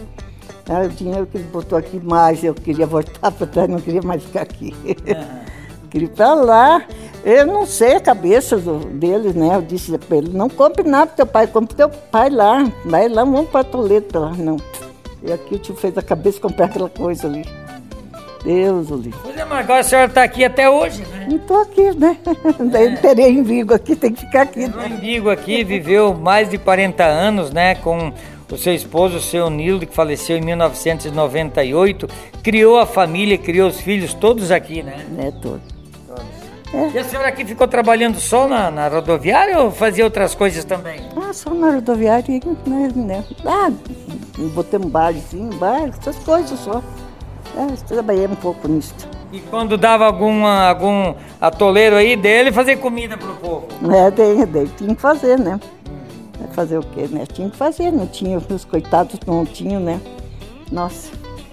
[0.67, 4.01] Era o dinheiro que ele botou aqui, mas eu queria voltar para trás, não queria
[4.01, 4.75] mais ficar aqui.
[5.91, 6.85] queria ir para lá.
[7.25, 9.55] Eu não sei a cabeça do, deles, né?
[9.55, 12.71] Eu disse para ele, não compre nada pro teu pai, compre teu pai lá.
[12.85, 14.31] Vai lá, vamos para Toledo lá.
[14.37, 14.57] Não.
[15.23, 17.43] E aqui o tio fez a cabeça comprar aquela coisa ali.
[18.43, 19.19] Deus o livre.
[19.23, 21.27] Pois é, mas agora a senhora está aqui até hoje, né?
[21.27, 22.15] Não tô aqui, né?
[22.71, 24.67] Daí eu terei em Vigo aqui, tem que ficar aqui.
[24.67, 24.89] Né?
[24.91, 27.73] Embigo aqui, viveu mais de 40 anos, né?
[27.73, 28.13] Com
[28.51, 32.07] o seu esposo, o seu Nildo, que faleceu em 1998.
[32.43, 35.07] Criou a família, criou os filhos, todos aqui, né?
[35.09, 35.33] né
[36.71, 36.95] todo.
[36.95, 40.99] E a senhora aqui ficou trabalhando só na, na rodoviária ou fazia outras coisas também?
[41.15, 42.91] Ah, só na rodoviária, né?
[42.95, 43.23] né?
[43.45, 43.71] Ah,
[44.53, 46.81] botei um barzinho, um bar, essas coisas só.
[47.57, 48.93] É, trabalhei um pouco nisso.
[49.31, 53.67] E quando dava alguma, algum atoleiro aí dele, fazer comida pro povo.
[53.93, 55.59] É, daí, daí tinha que fazer, né?
[56.43, 57.25] É Fazer o quê, né?
[57.25, 59.99] Tinha que fazer, não tinha, os coitados não tinham, né?
[60.71, 61.11] Nossa.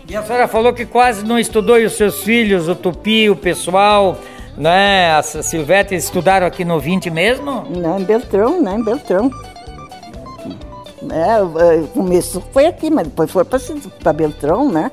[0.09, 3.37] E a senhora falou que quase não estudou e os seus filhos, o Tupi, o
[3.37, 4.19] pessoal,
[4.57, 5.15] né?
[5.15, 7.65] A Silvete estudaram aqui no 20 mesmo?
[7.71, 8.75] Não, em Beltrão, né?
[8.75, 9.31] Em Beltrão.
[11.11, 14.91] É, o começo foi aqui, mas depois foi para Beltrão, né?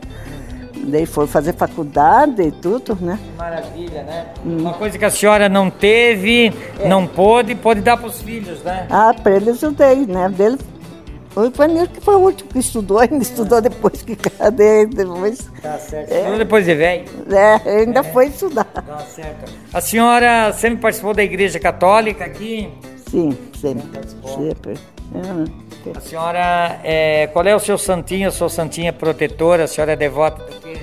[0.75, 3.19] Daí foi fazer faculdade e tudo, né?
[3.37, 4.25] Maravilha, né?
[4.43, 6.51] Uma coisa que a senhora não teve,
[6.85, 8.87] não pôde, pode dar pros filhos, né?
[8.89, 10.33] Ah, para eles eu dei, né?
[11.35, 15.49] Dele, o Ivanir que foi o último que estudou, ainda estudou depois que cadê, depois.
[15.61, 16.11] Tá certo.
[16.11, 17.05] Estudou depois de velho.
[17.31, 18.65] É, ainda foi estudar.
[18.65, 19.51] Tá certo.
[19.73, 22.71] A senhora sempre participou da igreja católica aqui?
[23.09, 23.99] Sim, sempre.
[24.35, 24.73] Sempre.
[25.15, 29.63] É, A senhora, é, qual é o seu santinho, a sua santinha protetora?
[29.63, 30.77] A senhora é devota do quê?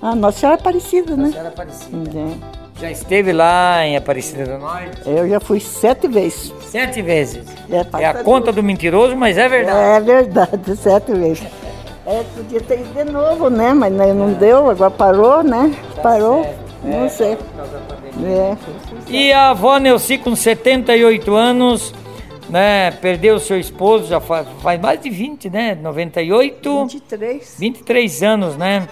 [0.00, 1.28] Ah, Nossa Senhora Aparecida, A né?
[1.30, 2.10] senhora é Aparecida.
[2.18, 2.59] É.
[2.80, 5.02] Já esteve lá em Aparecida do Norte?
[5.04, 6.52] Eu já fui sete vezes.
[6.62, 7.44] Sete vezes.
[7.70, 9.78] É, É a conta do mentiroso, mas é verdade.
[9.78, 11.46] É verdade, sete vezes.
[12.06, 13.74] É, podia ter ido de novo, né?
[13.74, 15.74] Mas não não deu, agora parou, né?
[16.02, 16.46] Parou,
[16.82, 17.36] não sei.
[18.24, 18.56] É.
[19.08, 21.94] E a avó Neuci, com 78 anos,
[22.48, 25.74] né, perdeu seu esposo, já faz, faz mais de 20, né?
[25.80, 26.86] 98.
[26.86, 27.56] 23.
[27.58, 28.88] 23 anos, né?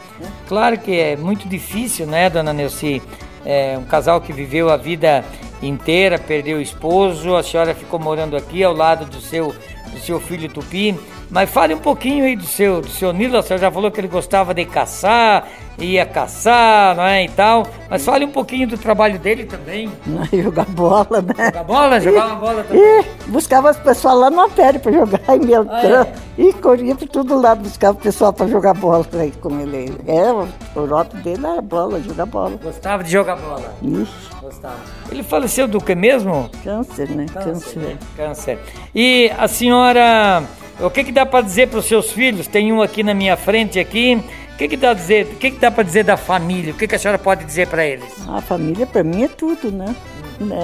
[0.47, 3.03] Claro que é muito difícil, né, dona Neuci?
[3.51, 5.25] É um casal que viveu a vida
[5.63, 9.55] inteira, perdeu o esposo, a senhora ficou morando aqui ao lado do seu,
[9.91, 10.95] do seu filho Tupi.
[11.31, 14.01] Mas fale um pouquinho aí do seu, do seu Nilo, a senhora já falou que
[14.01, 15.47] ele gostava de caçar,
[15.79, 17.67] ia caçar, não é, e tal.
[17.91, 19.91] Mas fale um pouquinho do trabalho dele também.
[20.33, 21.35] Jogar bola, né?
[21.47, 22.01] Jogar bola?
[22.01, 22.83] Jogava bola também?
[22.83, 26.07] E buscava as pessoas lá no Ampere para jogar em Beltrão.
[26.07, 26.07] Ah,
[26.39, 26.43] é?
[26.43, 29.97] E corria por todo lado, buscava o pessoal para jogar bola aí com ele.
[30.07, 32.59] É, o, roto dele era bola, jogar bola.
[32.63, 33.75] Gostava de jogar bola?
[33.83, 34.39] Ixi.
[34.41, 34.77] Gostava.
[35.11, 36.51] Ele faleceu do que mesmo?
[36.65, 37.27] Câncer, né?
[37.33, 37.53] Câncer.
[37.53, 37.79] Câncer.
[37.79, 37.99] Né?
[38.17, 38.59] Câncer.
[38.95, 40.43] E a senhora,
[40.81, 42.47] o que, que dá para dizer para os seus filhos?
[42.47, 44.23] Tem um aqui na minha frente aqui.
[44.55, 45.27] O que, que dá dizer?
[45.27, 46.73] O que, que dá para dizer da família?
[46.73, 48.09] O que, que a senhora pode dizer para eles?
[48.29, 49.95] A família para mim é tudo, né?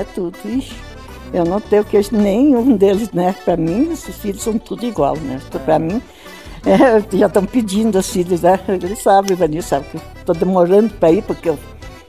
[0.00, 0.37] É tudo.
[0.44, 0.74] Ixi.
[1.33, 3.35] Eu não tenho queijo nenhum deles, né?
[3.44, 5.40] Para mim, esses filhos são tudo igual, né?
[5.48, 6.00] Então, para mim,
[6.64, 8.59] é, já estão pedindo os filhos, né?
[8.68, 11.59] Eles sabem, Vanessa, sabe que estou demorando para ir, porque eu,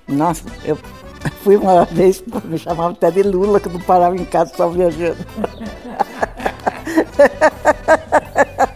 [0.08, 0.78] nossa, eu
[1.44, 5.18] fui uma vez, me chamavam até de Lula, que não parava em casa só viajando.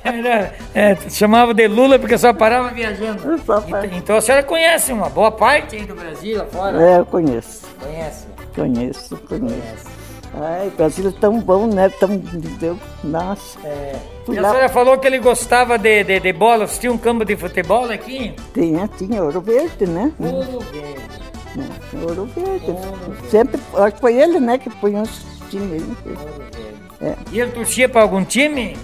[0.04, 3.40] Era, é, chamava de Lula porque só parava viajando.
[3.46, 6.82] Só então, então a senhora conhece uma boa parte aí do Brasil lá fora?
[6.82, 7.68] É, eu conheço.
[7.80, 8.28] Conhece?
[8.56, 10.00] Conheço, conheço.
[10.34, 11.90] Ai, o Brasil é tão bom, né?
[11.90, 12.18] Tão.
[12.18, 13.60] Deu, nossa.
[13.66, 13.96] É.
[14.30, 16.68] E a senhora falou que ele gostava de, de, de bola.
[16.68, 18.36] Você tinha um campo de futebol aqui?
[18.54, 20.12] Tinha, tinha Ouro Verde, né?
[20.20, 21.20] Ouro Verde.
[21.58, 22.72] É, Ouro Verde.
[22.72, 23.30] Ouro Verde.
[23.30, 25.82] Sempre, acho que foi ele, né, que põe uns times.
[25.82, 26.59] Ouro Verde.
[27.02, 27.14] É.
[27.32, 28.76] E ele torcia para algum time?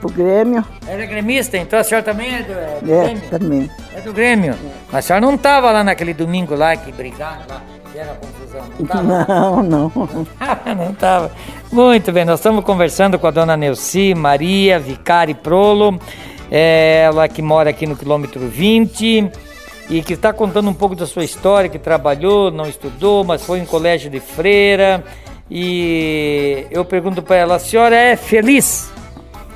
[0.00, 0.64] Pro Grêmio.
[0.86, 3.22] Era gremista, então a senhora também é do, é do é, Grêmio?
[3.30, 3.70] também.
[3.96, 4.52] É do Grêmio.
[4.52, 4.70] É.
[4.92, 7.60] Mas a senhora não estava lá naquele domingo lá que brigaram lá?
[7.94, 8.62] Era confusão.
[8.78, 9.92] Não, não.
[10.76, 11.32] Não estava.
[11.72, 15.98] Muito bem, nós estamos conversando com a dona Neuci Maria Vicari Prolo,
[16.50, 19.30] é, ela que mora aqui no quilômetro 20
[19.90, 23.58] e que está contando um pouco da sua história, que trabalhou, não estudou, mas foi
[23.58, 25.02] em colégio de freira.
[25.50, 28.90] E eu pergunto para ela, a senhora é feliz?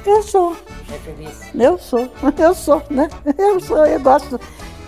[0.06, 0.56] Eu sou.
[0.90, 1.40] É feliz?
[1.54, 3.08] Eu sou, eu sou, né?
[3.38, 4.40] Eu sou, eu gosto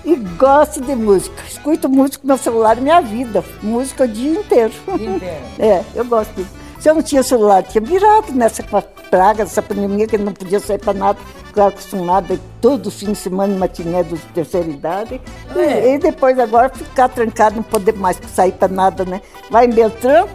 [0.05, 1.43] e gosto de música.
[1.49, 3.43] Escuto música no meu celular minha vida.
[3.62, 4.73] Música o dia inteiro.
[4.97, 5.45] Dia inteiro.
[5.59, 6.47] É, eu gosto de.
[6.81, 8.62] Se eu não tinha celular, tinha virado nessa
[9.11, 13.57] praga, essa pandemia, que não podia sair para nada, ficava acostumada todo fim de semana,
[13.57, 15.19] matiné de terceira idade.
[15.57, 15.93] É.
[15.93, 19.23] E, e, depois agora ficar trancado, não poder mais sair para nada, né?
[19.51, 20.29] Vai em Beltrão,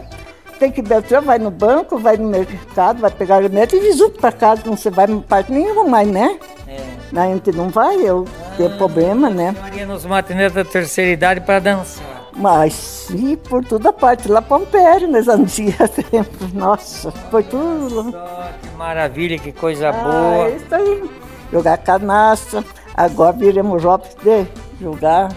[0.60, 4.30] tem que Beltrão, vai no banco, vai no mercado, vai pegar remédio e visita para
[4.30, 6.38] casa, não você vai em parte nenhuma mais, né?
[6.68, 7.18] É.
[7.18, 9.56] A gente não vai, eu ah, tenho problema, né?
[9.58, 12.28] Maria nos matinês da terceira idade para dançar.
[12.36, 16.48] Mas e por toda parte, lá para Ampere, nós andíamos tempo.
[16.52, 18.04] Nossa, foi tudo.
[18.04, 20.46] Nossa, que maravilha, que coisa ah, boa.
[20.46, 21.10] É isso aí.
[21.50, 22.62] Jogar canastra.
[22.94, 24.46] Agora viremos jogos de
[24.80, 25.32] jogar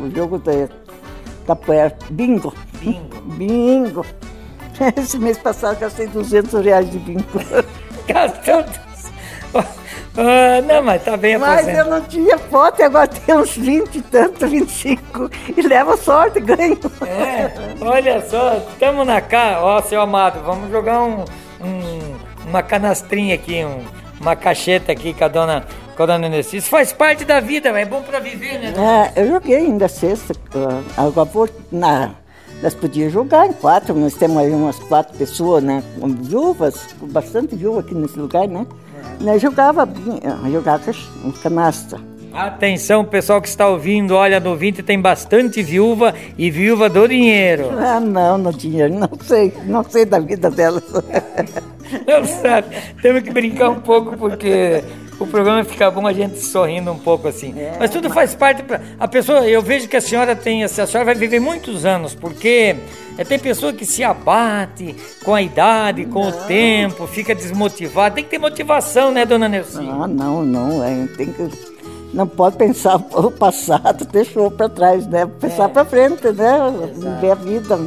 [0.00, 0.68] o jogo de
[1.44, 1.96] capoeira.
[2.10, 2.54] Bingo.
[2.80, 3.20] Bingo.
[3.36, 4.06] Bingo.
[4.96, 7.24] Esse mês passado gastei 200 reais de bingo.
[8.08, 8.64] Gastou
[10.16, 13.96] ah, não, mas tá bem Mas eu não tinha foto e agora tem uns 20
[13.96, 15.28] e tanto, 25.
[15.56, 16.78] E leva sorte, ganho.
[17.04, 21.24] É, olha só, estamos na cá, ó, seu amado, vamos jogar um,
[21.60, 22.14] um
[22.46, 23.82] uma canastrinha aqui, um,
[24.20, 26.58] uma cacheta aqui com a dona, com a dona Nessi.
[26.58, 29.12] Isso faz parte da vida, é bom para viver, né?
[29.16, 30.34] É, eu joguei ainda sexta,
[30.96, 32.10] agora vou na
[32.62, 35.82] nós podíamos jogar em quatro, nós temos aí umas quatro pessoas, né?
[36.22, 38.66] Viúvas, bastante viúva aqui nesse lugar, né?
[39.20, 39.86] Né, jogava,
[40.50, 40.82] jogava
[41.42, 42.00] canastra.
[42.34, 47.70] Atenção, pessoal que está ouvindo, olha, no 20 tem bastante viúva e viúva do dinheiro.
[47.84, 50.82] Ah, não, no dinheiro, não sei, não sei da vida delas.
[52.06, 54.82] Não sabe, temos que brincar um pouco porque
[55.20, 57.54] o programa fica bom a gente sorrindo um pouco assim.
[57.56, 59.46] É, mas tudo faz parte para a pessoa.
[59.46, 62.74] Eu vejo que a senhora tem, a senhora vai viver muitos anos, porque
[63.16, 66.30] é, tem pessoa que se abate com a idade, com não.
[66.30, 68.16] o tempo, fica desmotivada.
[68.16, 70.02] Tem que ter motivação, né, dona Nelson?
[70.02, 70.82] Ah, não, não.
[70.82, 71.73] É, tem que,
[72.14, 75.26] não pode pensar o passado, deixou para trás, né?
[75.26, 75.68] Pensar é.
[75.68, 76.56] para frente, né?
[76.56, 77.00] Exato.
[77.00, 77.80] Viver a vida.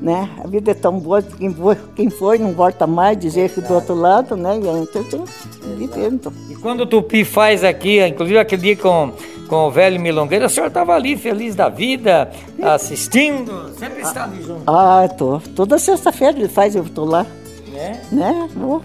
[0.00, 0.28] Né?
[0.42, 3.62] A vida é tão boa que quem foi, quem foi não volta mais, dizer Exato.
[3.62, 4.58] que do outro lado, né?
[4.58, 5.24] E então tem
[5.76, 6.32] vivendo.
[6.50, 9.12] E quando o Tupi faz aqui, inclusive aquele dia com
[9.48, 12.30] com o velho Milongueiro, a senhora estava ali feliz da vida,
[12.62, 14.62] assistindo, sempre está ali junto.
[14.66, 15.38] Ah, tô.
[15.54, 17.26] Toda sexta-feira ele faz, eu tô lá.
[17.74, 18.00] É?
[18.10, 18.48] Né?
[18.56, 18.82] Eu,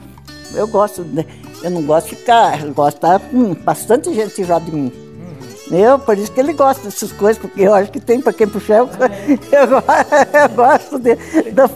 [0.56, 1.26] eu gosto, de,
[1.64, 4.92] eu não gosto de ficar, de estar com bastante gente já de mim.
[4.92, 5.78] Uhum.
[5.78, 8.48] Eu, por isso que ele gosta dessas coisas, porque eu acho que tem para quem
[8.48, 8.78] puxar.
[8.78, 9.34] Eu, é.
[9.52, 9.70] eu,
[10.42, 11.16] eu, gosto de,
[11.52, 11.68] do,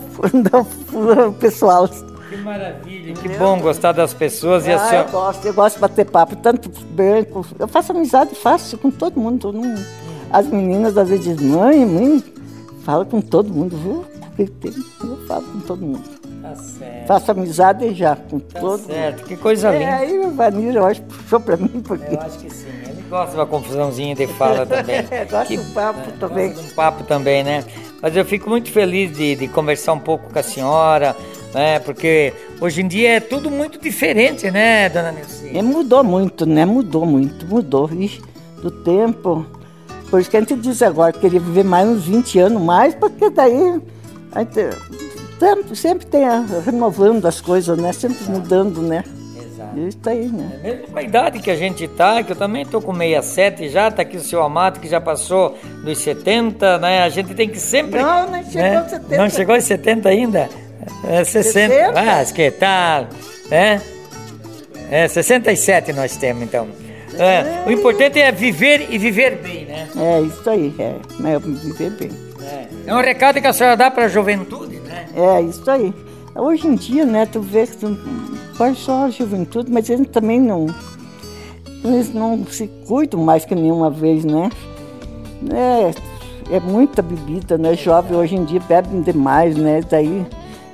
[0.41, 1.87] do, do pessoal.
[1.87, 4.65] Que maravilha, que bom gostar das pessoas.
[4.65, 5.07] Ah, e a senhora...
[5.07, 7.45] eu gosto, eu gosto de bater papo, tanto branco.
[7.59, 9.51] Eu faço amizade fácil com todo mundo.
[9.51, 9.75] Não...
[10.31, 12.23] As meninas às vezes dizem, mãe, mãe,
[12.83, 14.05] fala com todo mundo, viu?
[14.39, 16.22] Eu falo com todo mundo.
[16.43, 17.07] Tá certo.
[17.07, 19.19] Faço amizade já com tá todo certo.
[19.19, 19.27] mundo.
[19.29, 19.85] que coisa linda.
[19.85, 22.15] É, aí o Vanir, eu acho, puxou pra mim, porque...
[22.15, 25.03] Eu acho que sim, ele gosta de uma confusãozinha de fala também.
[25.31, 26.49] gosto que, do papo também.
[26.49, 27.63] Gosto do papo também, né?
[28.01, 31.15] Mas eu fico muito feliz de, de conversar um pouco com a senhora,
[31.53, 31.79] né?
[31.79, 35.57] Porque hoje em dia é tudo muito diferente, né, dona Nilce?
[35.57, 36.65] É, mudou muito, né?
[36.65, 37.89] Mudou muito, mudou.
[37.89, 38.21] Ixi,
[38.61, 39.45] do tempo.
[40.09, 42.93] Por isso que a gente diz agora que queria viver mais uns 20 anos mais,
[42.93, 43.81] porque daí
[45.43, 47.91] gente sempre tem a, renovando as coisas, né?
[47.93, 49.03] Sempre mudando, né?
[49.35, 49.79] Exato.
[49.79, 50.59] Isso aí, né?
[50.63, 53.69] É mesmo com a idade que a gente tá, que eu também tô com 67
[53.69, 57.03] já, tá aqui o seu Amato que já passou dos 70, né?
[57.03, 58.01] A gente tem que sempre.
[58.01, 58.77] Não, não chegou né?
[58.77, 59.17] aos 70.
[59.17, 60.49] Não chegou aos 70 ainda?
[61.07, 61.73] É 60.
[61.73, 61.99] 60?
[61.99, 63.07] Ah, que tal?
[63.51, 63.79] É?
[64.89, 66.67] É, 67 nós temos então.
[67.17, 69.87] É, o importante é viver e viver bem, né?
[69.95, 70.95] É, isso aí, é.
[71.31, 72.11] é viver bem.
[72.41, 72.67] É.
[72.87, 74.72] é um recado que a senhora dá para a juventude,
[75.11, 75.37] né?
[75.37, 75.93] É, isso aí.
[76.35, 77.97] Hoje em dia, né, tu vê que tu,
[78.57, 80.65] pode só a juventude, mas eles também não,
[81.83, 84.49] eles não se cuidam mais que nenhuma vez, né?
[85.51, 87.75] É, é muita bebida, né?
[87.75, 89.81] Jovem hoje em dia bebem demais, né?
[89.87, 90.25] Daí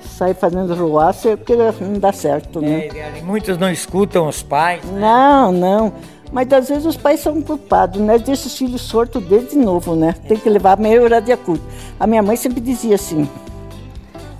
[0.02, 2.88] sai fazendo ruaça porque não dá certo, né?
[2.88, 4.84] É, muitos não escutam os pais.
[4.86, 5.00] Né?
[5.00, 5.94] Não, não.
[6.32, 8.20] Mas às vezes os pais são culpados, né?
[8.20, 10.14] Deixa os filhos sortos desde novo, né?
[10.28, 11.62] Tem que levar meia hora de acordo.
[12.00, 13.28] A minha mãe sempre dizia assim: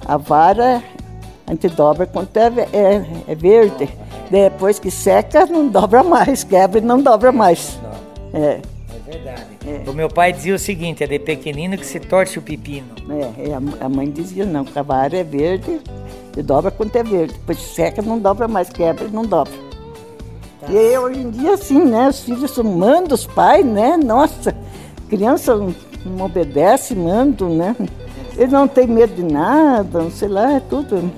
[0.10, 0.82] a vara
[1.46, 3.90] a gente dobra quando é, é, é, verde.
[4.30, 6.44] Depois que seca, não dobra mais.
[6.44, 7.80] Quebra e não dobra mais.
[7.82, 8.40] Não.
[8.40, 8.62] É.
[8.96, 9.46] É verdade.
[9.66, 9.90] É.
[9.90, 12.88] O meu pai dizia o seguinte: é de pequenino que se torce o pepino.
[13.38, 15.80] É, a mãe dizia: não, a vara é verde,
[16.38, 17.34] e dobra quando é verde.
[17.34, 18.70] Depois seca, não dobra mais.
[18.70, 19.54] Quebra e não dobra.
[20.60, 20.72] Tá.
[20.72, 22.10] E hoje em dia, assim, né?
[22.10, 23.98] Os filhos mandam os pais, né?
[23.98, 24.56] Nossa,
[25.10, 25.56] criança
[26.06, 27.76] não obedece, manda, né?
[28.40, 31.12] Eles não têm medo de nada, não sei lá, é tudo.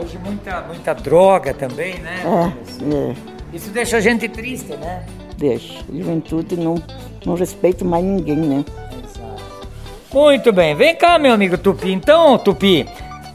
[0.00, 2.22] Hoje muita, muita droga também, né?
[2.24, 3.14] É, é.
[3.52, 5.04] Isso deixa a gente triste, né?
[5.36, 5.80] Deixa.
[5.80, 6.82] A juventude não,
[7.26, 8.64] não respeita mais ninguém, né?
[9.04, 9.68] Exato.
[10.14, 10.74] Muito bem.
[10.74, 11.92] Vem cá, meu amigo Tupi.
[11.92, 12.88] Então, Tupi,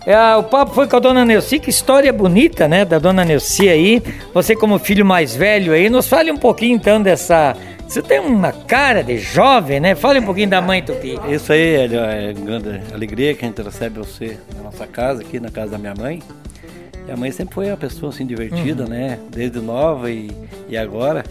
[0.04, 3.70] é, o papo foi com a dona Neuci, que história bonita, né, da dona Neuci
[3.70, 4.02] aí.
[4.34, 7.56] Você como filho mais velho aí, nos fale um pouquinho então dessa...
[7.88, 9.96] Você tem uma cara de jovem, né?
[9.96, 11.18] Fale um pouquinho da mãe Tupi.
[11.30, 15.40] Isso aí é, é grande alegria que a gente recebe você na nossa casa, aqui
[15.40, 16.22] na casa da minha mãe.
[17.08, 18.90] E a mãe sempre foi uma pessoa assim divertida, uhum.
[18.90, 19.18] né?
[19.32, 20.30] Desde nova e,
[20.68, 21.24] e agora.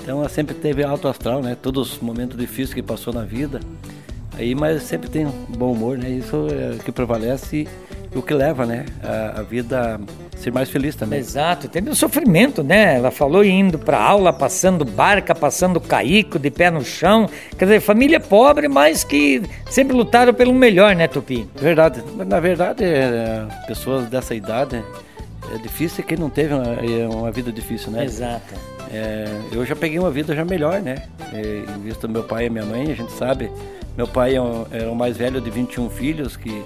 [0.00, 1.56] Então ela sempre teve alto astral, né?
[1.60, 3.58] Todos os momentos difíceis que passou na vida.
[4.38, 6.08] Aí, mas sempre tem um bom humor, né?
[6.08, 7.66] Isso é o que prevalece
[8.14, 10.00] o que leva, né, a, a vida
[10.34, 11.18] a ser mais feliz também.
[11.18, 12.96] Exato, tem o sofrimento, né?
[12.96, 17.28] Ela falou indo para aula, passando barca, passando caico, de pé no chão.
[17.56, 21.48] Quer dizer, família pobre, mas que sempre lutaram pelo melhor, né, Tupi?
[21.54, 22.02] Verdade.
[22.16, 24.82] Na verdade, é, pessoas dessa idade
[25.54, 28.04] é difícil quem não teve uma, é uma vida difícil, né?
[28.04, 28.54] Exato.
[28.92, 31.02] É, eu já peguei uma vida já melhor, né?
[31.32, 31.64] É,
[32.00, 33.50] do meu pai e minha mãe, a gente sabe.
[33.96, 34.34] Meu pai
[34.70, 36.64] era o mais velho de 21 filhos que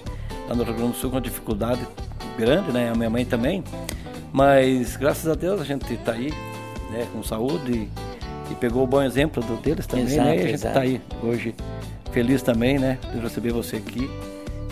[0.48, 1.80] lá no Rio Grande do Sul com uma dificuldade
[2.38, 2.90] grande, né?
[2.90, 3.62] A minha mãe também.
[4.32, 6.32] Mas graças a Deus a gente está aí,
[6.90, 7.06] né?
[7.12, 10.36] Com saúde e, e pegou o bom exemplo do, deles também, exato, né?
[10.36, 11.54] E a gente está aí hoje
[12.12, 12.98] feliz também, né?
[13.12, 14.08] De receber você aqui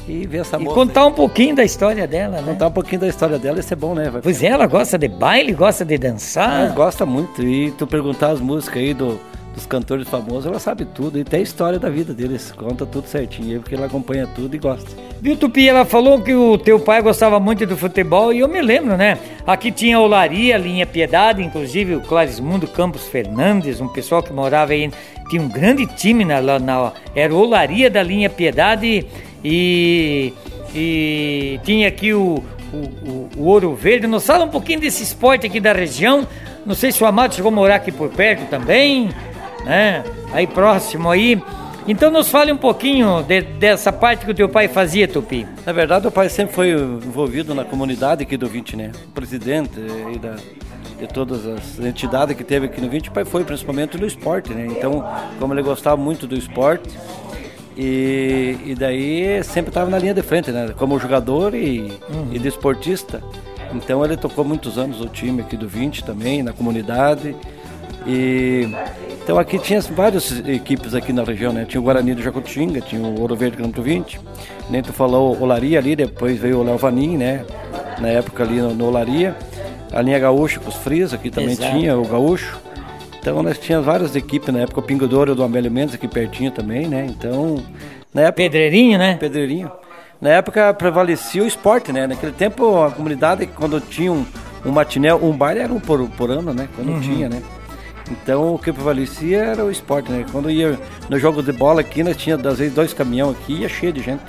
[0.09, 0.75] e ver essa e moça.
[0.75, 2.53] contar um pouquinho da história dela, né?
[2.53, 4.11] Contar um pouquinho da história dela, isso é bom, né?
[4.11, 6.65] Vai pois é, ela gosta de baile, gosta de dançar.
[6.65, 7.43] Ela gosta muito.
[7.43, 9.21] E tu perguntar as músicas aí do
[9.55, 13.07] dos cantores famosos, ela sabe tudo e tem a história da vida deles, conta tudo
[13.07, 14.91] certinho, porque ela acompanha tudo e gosta.
[15.21, 18.61] Viu, Tupi, ela falou que o teu pai gostava muito do futebol e eu me
[18.63, 19.19] lembro, né?
[19.47, 24.91] Aqui tinha Olaria, Linha Piedade, inclusive o Clarismundo Campos Fernandes, um pessoal que morava aí,
[25.29, 29.07] tinha um grande time na, na era Olaria da Linha Piedade
[29.45, 30.33] e,
[30.75, 34.07] e tinha aqui o, o, o, o Ouro Verde.
[34.07, 36.27] Nos fala um pouquinho desse esporte aqui da região.
[36.65, 39.11] Não sei se o Amado chegou a morar aqui por perto também
[39.65, 40.05] né?
[40.33, 41.43] Aí próximo aí.
[41.87, 45.47] Então nos fale um pouquinho de, dessa parte que o teu pai fazia, Tupi.
[45.67, 48.93] Na verdade, o pai sempre foi envolvido na comunidade aqui do 20, né?
[49.09, 49.81] O presidente
[50.15, 50.37] e da,
[50.99, 54.55] de todas as entidades que teve aqui no 20, o pai foi principalmente no esporte,
[54.55, 54.67] né?
[54.71, 55.05] Então,
[55.41, 56.89] como ele gostava muito do esporte,
[57.77, 60.75] e, e daí sempre estava na linha de frente, né?
[60.77, 62.29] Como jogador e, uhum.
[62.31, 63.23] e de esportista.
[63.75, 67.35] Então ele tocou muitos anos o time aqui do 20 também, na comunidade.
[68.07, 68.69] E
[69.23, 71.65] então aqui tinha várias equipes aqui na região, né?
[71.65, 74.19] Tinha o Guarani do Jacutinga, tinha o Ouro Verde Campo 20,
[74.69, 77.45] nem tu falou Olaria ali, depois veio o Léo Vanin, né?
[78.01, 79.37] Na época ali no, no Olaria.
[79.93, 81.71] A linha Gaúcho com os Frios, aqui também Exato.
[81.71, 82.59] tinha o Gaúcho.
[83.21, 86.51] Então nós tínhamos várias equipes na época, o Pingo Douro do Amélio Mendes aqui pertinho
[86.51, 87.07] também, né?
[87.09, 87.63] Então,
[88.13, 89.17] na época, Pedreirinho, né?
[89.21, 89.71] Pedreirinho.
[90.21, 92.07] Na época prevalecia o esporte, né?
[92.07, 94.25] Naquele tempo a comunidade, quando tinha um,
[94.65, 96.69] um matinel, um baile era um por, por ano, né?
[96.75, 97.01] Quando uhum.
[97.01, 97.41] tinha, né?
[98.13, 100.25] Então o que prevalecia era o esporte, né?
[100.31, 103.69] Quando ia no jogo de bola aqui, nós tinha às vezes dois caminhão aqui, ia
[103.69, 104.23] cheio de gente.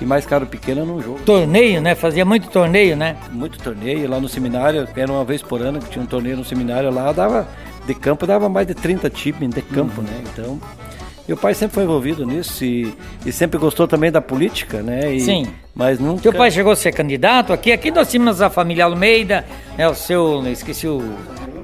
[0.00, 1.18] E mais caro pequeno no jogo.
[1.24, 1.94] Torneio, né?
[1.96, 3.16] Fazia muito torneio, né?
[3.32, 6.44] Muito torneio lá no seminário, era uma vez por ano que tinha um torneio no
[6.44, 7.48] seminário lá, dava
[7.88, 10.06] de campo dava mais de 30 times de campo, uhum.
[10.06, 10.22] né?
[10.32, 10.60] Então,
[11.26, 12.92] meu pai sempre foi envolvido nisso e,
[13.24, 15.12] e sempre gostou também da política, né?
[15.12, 15.46] E, Sim.
[15.74, 16.22] Mas nunca...
[16.22, 17.72] Teu pai chegou a ser candidato aqui?
[17.72, 19.44] Aqui nós tínhamos a família Almeida,
[19.76, 19.88] né?
[19.88, 21.02] O seu, esqueci o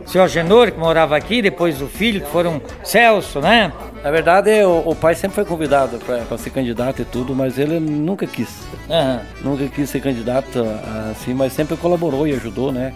[0.06, 3.72] seu Agenor, que morava aqui, depois o filho, que foram Celso, né?
[4.02, 7.80] Na verdade, o, o pai sempre foi convidado para ser candidato e tudo, mas ele
[7.80, 8.66] nunca quis.
[8.88, 9.52] Uhum.
[9.52, 10.64] Nunca quis ser candidato
[11.10, 12.92] assim, mas sempre colaborou e ajudou, né?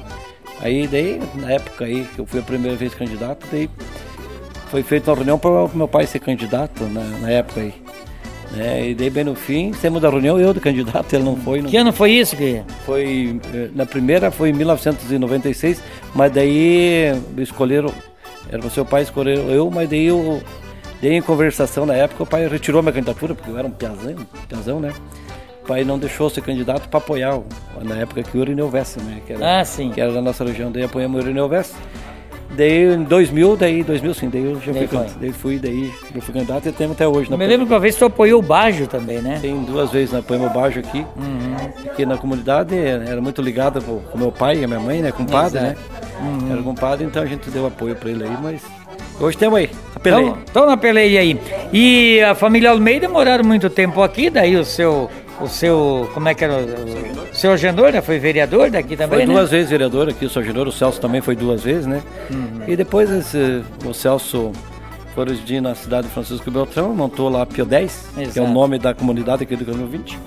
[0.61, 3.71] Aí, daí, na época aí, que eu fui a primeira vez candidato, daí
[4.71, 7.75] foi feita uma reunião para o meu pai ser candidato na, na época aí.
[8.53, 8.91] Né?
[8.91, 11.61] E daí bem no fim, temos da reunião, eu do candidato, ele não foi.
[11.61, 11.69] Não.
[11.69, 15.83] Que ano foi isso, que Foi, eh, na primeira foi em 1996,
[16.15, 17.93] mas daí escolheram,
[18.51, 20.43] era o seu pai escolheu eu, mas daí eu,
[21.03, 24.15] daí em conversação na época, o pai retirou minha candidatura, porque eu era um piazão,
[24.49, 24.95] piazão né?
[25.63, 27.39] O pai não deixou ser candidato para apoiar,
[27.83, 29.21] na época que o Irineu Vessa, né?
[29.27, 29.91] Que era, ah, sim.
[29.91, 31.77] Que era da nossa região, daí apoiamos o Irineu Vessa.
[32.59, 36.21] Daí em 2000, daí 2000 sim, daí eu já daí fui, daí fui, daí eu
[36.21, 37.31] fui candidato e temos até hoje.
[37.31, 39.39] Eu me lembro que uma vez tu apoiou o Bajo também, né?
[39.41, 40.19] Tem duas vezes, né?
[40.19, 41.07] Apoiamos o Bajo aqui.
[41.17, 41.55] Uhum.
[41.89, 45.13] Aqui na comunidade era muito ligado com o meu pai e a minha mãe, né?
[45.13, 45.77] Com o padre, né?
[46.21, 46.53] Uhum.
[46.53, 48.61] Era com o padre, então a gente deu apoio para ele aí, mas
[49.21, 50.35] Hoje temos aí, a peleia.
[50.47, 51.41] Estão na peleia aí.
[51.73, 55.11] E a família Almeida moraram muito tempo aqui, daí o seu
[55.41, 58.01] o seu, como é que era, o, seu Agenor, né?
[58.01, 59.33] Foi vereador daqui também, Foi né?
[59.33, 62.03] duas vezes vereador aqui, o seu Agenor, o Celso também foi duas vezes, né?
[62.31, 62.63] Uhum.
[62.67, 64.53] E depois esse, o Celso
[65.15, 68.33] foi residir na cidade de Francisco Beltrão, montou lá a Pio 10, Exato.
[68.33, 70.19] que é o nome da comunidade aqui do Caminho 20.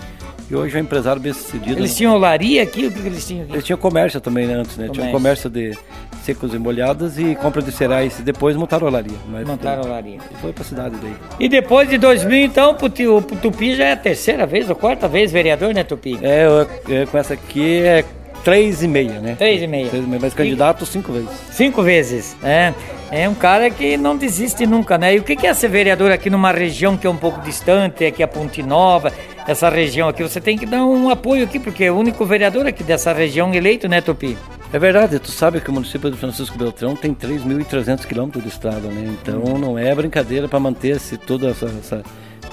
[0.51, 1.79] E hoje é um empresário bem sucedido.
[1.79, 1.97] Eles né?
[1.97, 2.85] tinham olaria aqui?
[2.87, 3.53] O que eles tinham aqui?
[3.53, 4.87] Eles tinham comércio também né, antes, né?
[4.87, 5.01] Comércio.
[5.01, 5.77] Tinham comércio de
[6.23, 8.19] secos e molhados e compra de cereais.
[8.19, 9.17] E depois montaram olaria.
[9.29, 10.17] Mas montaram olaria.
[10.29, 11.15] E foi pra cidade daí.
[11.39, 15.31] E depois de 2000, então, o Tupi já é a terceira vez ou quarta vez
[15.31, 16.19] vereador, né, Tupi?
[16.21, 18.03] É, eu, eu, com essa aqui é
[18.43, 19.35] Três e meia, né?
[19.37, 19.87] Três e meia.
[19.87, 21.29] Três e meia, mas candidato cinco vezes.
[21.51, 22.73] Cinco vezes, é.
[23.11, 25.15] É um cara que não desiste nunca, né?
[25.15, 28.23] E o que é ser vereador aqui numa região que é um pouco distante, aqui
[28.23, 29.11] a Ponte Nova,
[29.47, 30.23] essa região aqui?
[30.23, 33.53] Você tem que dar um apoio aqui, porque é o único vereador aqui dessa região
[33.53, 34.37] eleito, né, Tupi?
[34.73, 38.87] É verdade, tu sabe que o município de Francisco Beltrão tem 3.300 quilômetros de estrada,
[38.87, 39.17] né?
[39.21, 39.57] Então hum.
[39.57, 42.03] não é brincadeira para manter-se toda essa, essa,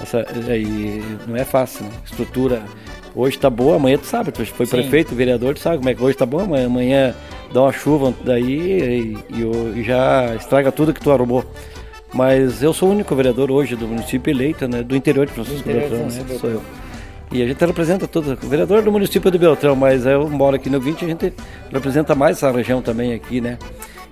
[0.01, 1.91] essa, aí não é fácil, né?
[2.05, 2.61] Estrutura
[3.15, 4.71] hoje está boa, amanhã tu sabe, tu foi Sim.
[4.71, 7.15] prefeito, vereador, tu sabe como é que hoje está bom, amanhã, amanhã
[7.53, 11.45] dá uma chuva daí e, e, e, já estraga tudo que tu arrumou.
[12.13, 15.67] Mas eu sou o único vereador hoje do município eleito, né, do interior de Francisco
[15.67, 16.61] Beltrão, né, sou eu.
[17.31, 20.79] E a gente representa todo, vereador do município de Beltrão, mas eu moro aqui no
[20.79, 21.33] 20, a gente
[21.71, 23.59] representa mais essa região também aqui, né.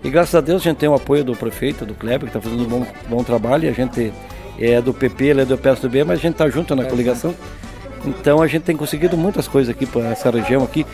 [0.03, 2.39] E graças a Deus a gente tem o apoio do prefeito, do Kleber, que está
[2.39, 4.13] fazendo um bom, bom trabalho, e a gente
[4.59, 7.33] é do PP, ele é do PSDB, mas a gente está junto na é, coligação.
[8.05, 10.85] Então a gente tem conseguido muitas coisas aqui para essa região aqui.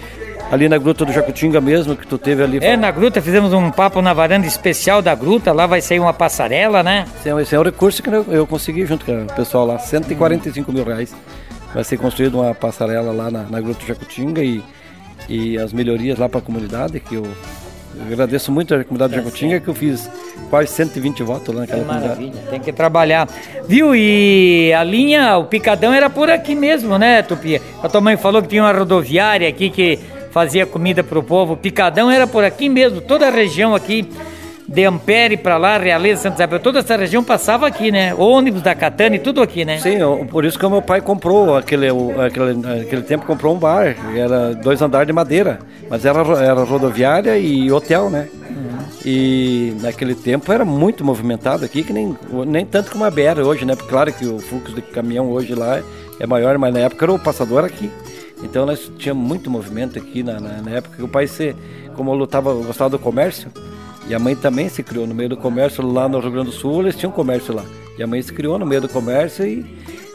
[0.51, 2.59] Ali na Gruta do Jacutinga mesmo, que tu teve ali.
[2.61, 6.13] É, na Gruta fizemos um papo na varanda especial da Gruta, lá vai sair uma
[6.13, 7.05] passarela, né?
[7.41, 11.15] Esse é, o recurso que eu, consegui junto com o pessoal lá, 145 mil reais.
[11.73, 14.63] Vai ser construída uma passarela lá na, na Gruta do Jacutinga e,
[15.27, 17.23] e as melhorias lá para a comunidade que eu
[17.95, 20.09] eu agradeço muito a comunidade de Jacutinga que eu fiz
[20.49, 22.47] quase 120 votos lá naquela que maravilha, comunidade.
[22.49, 23.27] tem que trabalhar.
[23.67, 23.95] Viu?
[23.95, 27.61] E a linha, o Picadão era por aqui mesmo, né, Tupi?
[27.81, 29.99] A tua mãe falou que tinha uma rodoviária aqui que
[30.31, 31.53] fazia comida para o povo.
[31.53, 34.09] O Picadão era por aqui mesmo, toda a região aqui
[34.67, 38.13] de Ampere para lá, Realeza, Santa Isabel, toda essa região passava aqui, né?
[38.15, 39.79] ônibus da Catane, tudo aqui, né?
[39.79, 39.97] Sim,
[40.29, 41.87] por isso que o meu pai comprou, aquele,
[42.25, 45.59] aquele, aquele tempo comprou um bar, era dois andares de madeira,
[45.89, 48.27] mas era, era rodoviária e hotel, né?
[48.49, 48.73] Uhum.
[49.05, 53.65] E naquele tempo era muito movimentado aqui, que nem, nem tanto como a BR hoje,
[53.65, 53.75] né?
[53.75, 55.81] Porque claro que o fluxo de caminhão hoje lá
[56.19, 57.91] é maior, mas na época era o passador aqui.
[58.41, 61.55] Então nós tínhamos muito movimento aqui na, na, na época que o pai, se,
[61.95, 63.49] como eu lutava, gostava do comércio,
[64.07, 66.55] e a mãe também se criou no meio do comércio lá no Rio Grande do
[66.55, 67.63] Sul, eles tinham comércio lá.
[67.97, 69.65] E a mãe se criou no meio do comércio e,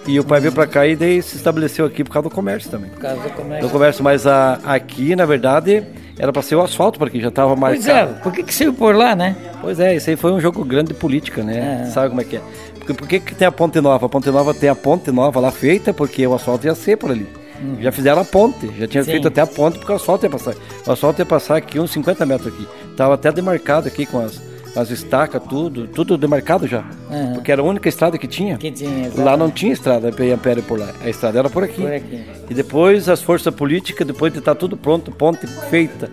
[0.06, 2.70] e o pai veio para cá e daí se estabeleceu aqui por causa do comércio
[2.70, 2.90] também.
[2.90, 3.68] Por causa do comércio.
[3.68, 5.84] Do comércio, mas a, aqui, na verdade,
[6.18, 7.84] era para ser o asfalto, porque já estava marcado.
[7.84, 9.36] Pois é, por que, que saiu por lá, né?
[9.60, 11.84] Pois é, isso aí foi um jogo grande de política, né?
[11.84, 11.90] É.
[11.90, 12.40] Sabe como é que é?
[12.74, 14.06] Porque, por que, que tem a Ponte Nova?
[14.06, 17.10] A Ponte Nova tem a Ponte Nova lá feita, porque o asfalto ia ser por
[17.10, 17.26] ali.
[17.62, 17.76] Hum.
[17.80, 19.12] Já fizeram a ponte, já tinha Sim.
[19.12, 20.54] feito até a ponte, porque o asfalto ia passar.
[20.86, 22.66] O asfalto ia passar aqui uns 50 metros aqui.
[22.96, 24.40] Tava até demarcado aqui com as,
[24.76, 26.84] as estacas, tudo, tudo demarcado já.
[27.10, 27.34] Uhum.
[27.34, 28.56] Porque era a única estrada que tinha.
[28.58, 30.90] Que tinha lá não tinha estrada para Ampere por lá.
[31.02, 31.82] A estrada era por aqui.
[31.82, 32.24] por aqui.
[32.48, 36.10] E depois as forças políticas, depois de estar tá tudo pronto, ponte feita,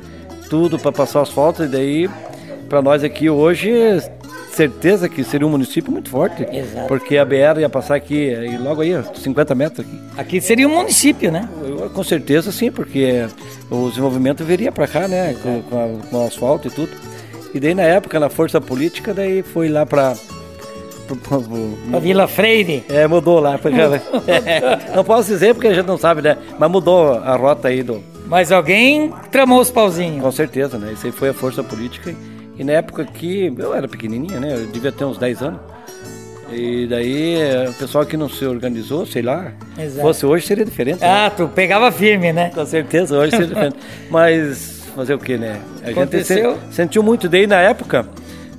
[0.50, 2.10] tudo para passar o asfalto, e daí
[2.68, 3.72] para nós aqui hoje
[4.56, 6.44] certeza que seria um município muito forte.
[6.52, 6.88] Exato.
[6.88, 10.00] Porque a BR ia passar aqui, e logo aí, 50 metros aqui.
[10.18, 11.48] Aqui seria um município, né?
[11.62, 13.26] Eu, com certeza sim, porque
[13.70, 15.36] o desenvolvimento viria para cá, né?
[15.42, 16.92] Com, com, a, com o asfalto e tudo.
[17.54, 20.16] E daí na época, na força política, daí foi lá para
[21.94, 22.84] a Vila Freire?
[22.90, 23.60] É, mudou lá.
[24.96, 26.38] não posso dizer porque a gente não sabe, né?
[26.58, 28.04] Mas mudou a rota aí do.
[28.26, 30.22] Mas alguém tramou os pauzinhos.
[30.22, 30.94] Com certeza, né?
[30.94, 32.16] Isso aí foi a força política.
[32.58, 34.54] E na época que eu era pequenininha, né?
[34.56, 35.60] Eu devia ter uns 10 anos.
[36.52, 37.38] E daí
[37.68, 40.02] o pessoal que não se organizou, sei lá, Exato.
[40.02, 41.02] fosse hoje seria diferente.
[41.02, 41.08] Né?
[41.08, 42.52] Ah, tu pegava firme, né?
[42.54, 43.78] Com certeza, hoje seria diferente.
[44.10, 45.60] Mas fazer o que, né?
[45.84, 46.54] A Aconteceu?
[46.54, 47.28] gente se, sentiu muito.
[47.28, 48.08] Daí na época,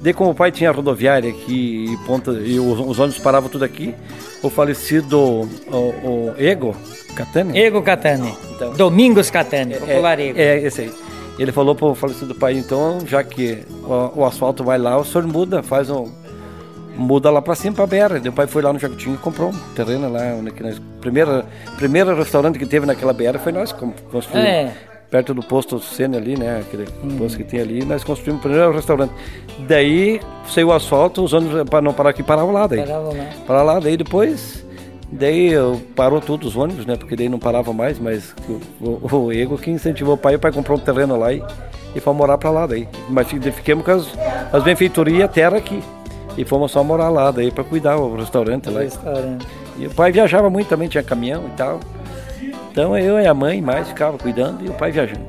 [0.01, 3.65] de como o pai tinha rodoviária aqui e, ponta, e os, os ônibus paravam tudo
[3.65, 3.95] aqui,
[4.43, 6.77] o falecido o, o Ego
[7.15, 7.59] Catani.
[7.59, 8.35] Ego Catani.
[8.55, 10.39] Então, Domingos Catani, popular é, Ego.
[10.39, 10.93] É, esse aí.
[11.39, 15.05] Ele falou para o falecido pai, então, já que o, o, asfalto vai lá, o
[15.05, 16.11] senhor muda, faz um.
[16.97, 18.21] Muda lá para cima, para Beira.
[18.21, 20.35] Meu pai foi lá no Jacutinho e comprou um terreno lá.
[20.39, 21.45] Onde, que nós, primeiro,
[21.77, 24.49] primeiro restaurante que teve naquela Beira foi nós que construímos.
[24.49, 24.73] É
[25.11, 26.61] perto do posto Sene ali, né?
[26.61, 27.17] Aquele hum.
[27.19, 29.13] posto que tem ali, nós construímos o primeiro restaurante.
[29.61, 32.81] Daí saiu o asfalto, os ônibus para não parar aqui paravam lá daí.
[32.81, 33.29] Paravam lá.
[33.47, 34.66] Para lá, daí depois.
[35.11, 35.53] Daí
[35.95, 36.97] parou tudo os ônibus, né?
[36.97, 38.35] Porque daí não parava mais, mas
[38.81, 41.43] o, o, o Ego que incentivou o pai, o pai comprou um terreno lá e,
[41.95, 42.89] e foi morar para lá daí.
[43.09, 44.07] Mas fiquemos com as,
[44.53, 45.83] as benfeitorias e a terra aqui.
[46.37, 48.81] E fomos só morar lá daí para cuidar o restaurante o lá.
[48.81, 49.47] Restaurante.
[49.79, 51.81] E o pai viajava muito também, tinha caminhão e tal.
[52.71, 55.25] Então eu e a mãe mais ficava cuidando e o pai viajando.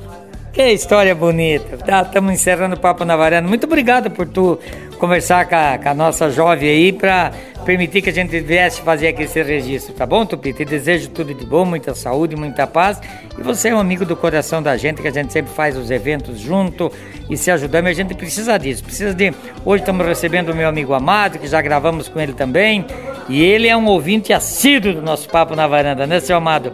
[0.52, 1.76] Que história bonita.
[1.76, 3.48] Estamos tá, encerrando o Papo na Varanda.
[3.48, 4.58] Muito obrigado por tu
[4.98, 7.32] conversar com a, com a nossa jovem aí para
[7.66, 10.54] permitir que a gente viesse fazer aqui esse registro, tá bom, Tupi?
[10.54, 13.00] Te desejo tudo de bom, muita saúde, muita paz.
[13.38, 15.92] E você é um amigo do coração da gente, que a gente sempre faz os
[15.92, 16.92] eventos junto
[17.30, 17.88] e se ajudando.
[17.88, 18.84] E a gente precisa disso.
[18.84, 19.34] Precisa de.
[19.66, 22.86] Hoje estamos recebendo o meu amigo Amado, que já gravamos com ele também.
[23.28, 26.72] E ele é um ouvinte assíduo do nosso Papo na Varanda, né, seu Amado?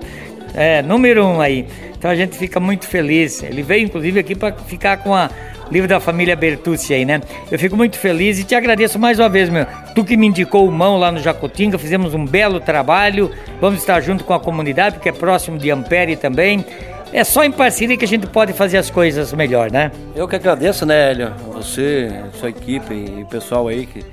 [0.53, 1.67] É, número um aí.
[1.97, 3.41] Então a gente fica muito feliz.
[3.41, 5.29] Ele veio, inclusive, aqui para ficar com a
[5.71, 7.21] livro da família Bertucci aí, né?
[7.51, 9.65] Eu fico muito feliz e te agradeço mais uma vez, meu.
[9.95, 13.31] Tu que me indicou o mão lá no Jacutinga, fizemos um belo trabalho.
[13.59, 16.65] Vamos estar junto com a comunidade, porque é próximo de Ampere também.
[17.11, 19.91] É só em parceria que a gente pode fazer as coisas melhor, né?
[20.15, 21.31] Eu que agradeço, né, Hélio?
[21.53, 24.03] Você, sua equipe e o pessoal aí que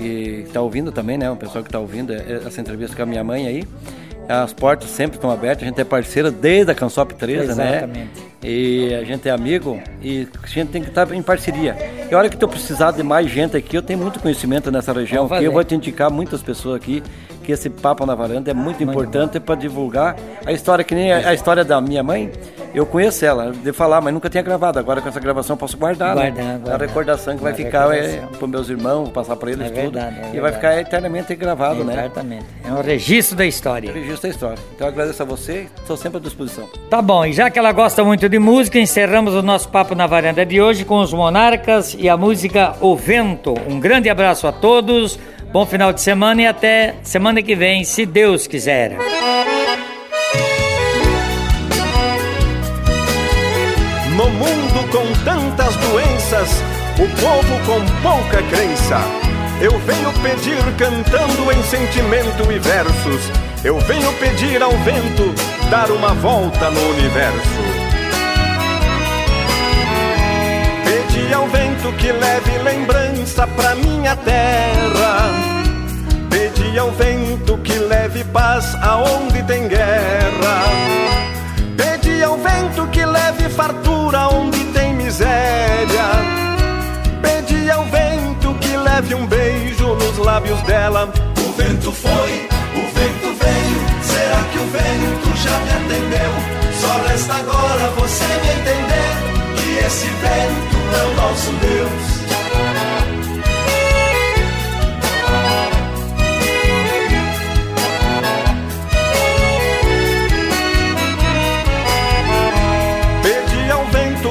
[0.00, 1.30] que está ouvindo também, né?
[1.30, 3.64] O pessoal que está ouvindo essa entrevista com a minha mãe aí.
[4.26, 7.76] As portas sempre estão abertas, a gente é parceira desde a Cansop 13, né?
[7.76, 8.29] Exatamente.
[8.42, 11.76] E a gente é amigo e a gente tem que estar em parceria.
[12.10, 14.92] E a hora que tu precisar de mais gente aqui, eu tenho muito conhecimento nessa
[14.92, 17.02] região aqui, eu vou te indicar muitas pessoas aqui
[17.42, 21.30] que esse papo na varanda é muito, importante para divulgar a história que nem a,
[21.30, 22.30] a história da minha mãe
[22.72, 24.78] eu conheço ela, de falar, mas nunca tinha gravado.
[24.78, 26.52] Agora com essa gravação eu posso guardar, guardar né?
[26.52, 26.74] Guardar.
[26.74, 29.98] A recordação que vai ficar é, para meus irmãos, passar para eles é tudo.
[29.98, 31.94] Verdade, é e vai ficar eternamente gravado, né?
[31.94, 32.46] Exatamente.
[32.64, 33.88] É um registro da história.
[33.88, 34.58] É um registro da história.
[34.74, 36.68] Então eu agradeço a você, estou sempre à disposição.
[36.88, 40.06] Tá bom, e já que ela gosta muito de música, encerramos o nosso papo na
[40.06, 43.54] varanda de hoje com os Monarcas e a música O Vento.
[43.68, 45.18] Um grande abraço a todos,
[45.52, 48.96] bom final de semana e até semana que vem, se Deus quiser.
[54.16, 56.62] No mundo com tantas doenças,
[56.94, 59.00] o povo com pouca crença.
[59.60, 63.30] Eu venho pedir cantando em sentimento e versos.
[63.64, 65.34] Eu venho pedir ao vento
[65.68, 67.69] dar uma volta no universo.
[72.00, 75.30] Que leve lembrança pra minha terra.
[76.28, 81.00] Pedi ao vento que leve paz aonde tem guerra
[82.30, 86.06] ao vento que leve fartura onde tem miséria.
[87.20, 91.12] Pedi ao vento que leve um beijo nos lábios dela.
[91.38, 93.80] O vento foi, o vento veio.
[94.02, 96.32] Será que o vento já me atendeu?
[96.80, 99.09] Só resta agora você me entender
[99.86, 102.20] esse vento é o nosso Deus.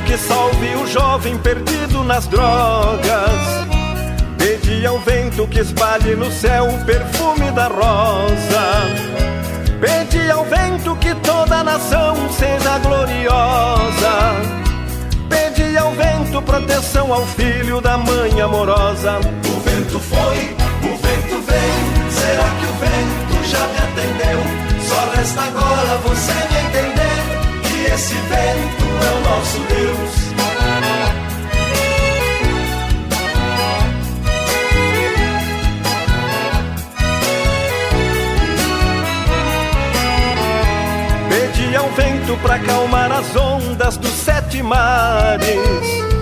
[0.10, 3.68] que salve o jovem perdido nas drogas.
[4.39, 8.78] Pedi ao vento que espalhe no céu o perfume da rosa.
[17.14, 19.20] ao filho da mãe amorosa.
[19.20, 24.39] O vento foi, o vento veio, será que o vento já me atendeu?
[24.88, 27.20] Só resta agora você me entender
[27.64, 30.30] que esse vento é o nosso Deus.
[41.30, 46.18] Pedi ao vento para acalmar as ondas dos sete mares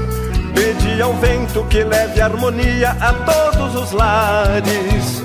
[0.97, 5.23] Pedi ao vento que leve harmonia a todos os lares.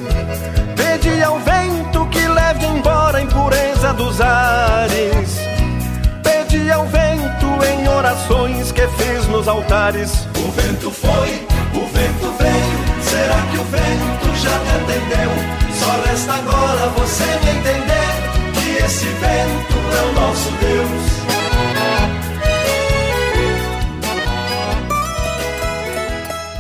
[0.77, 5.39] Pedi ao vento que leve embora a impureza dos ares.
[6.23, 10.29] Pedi ao vento em orações que fiz nos altares.
[10.37, 13.03] O vento foi, o vento veio.
[13.03, 15.31] Será que o vento já me atendeu?
[15.73, 21.22] Só resta agora você me entender que esse vento é o nosso Deus.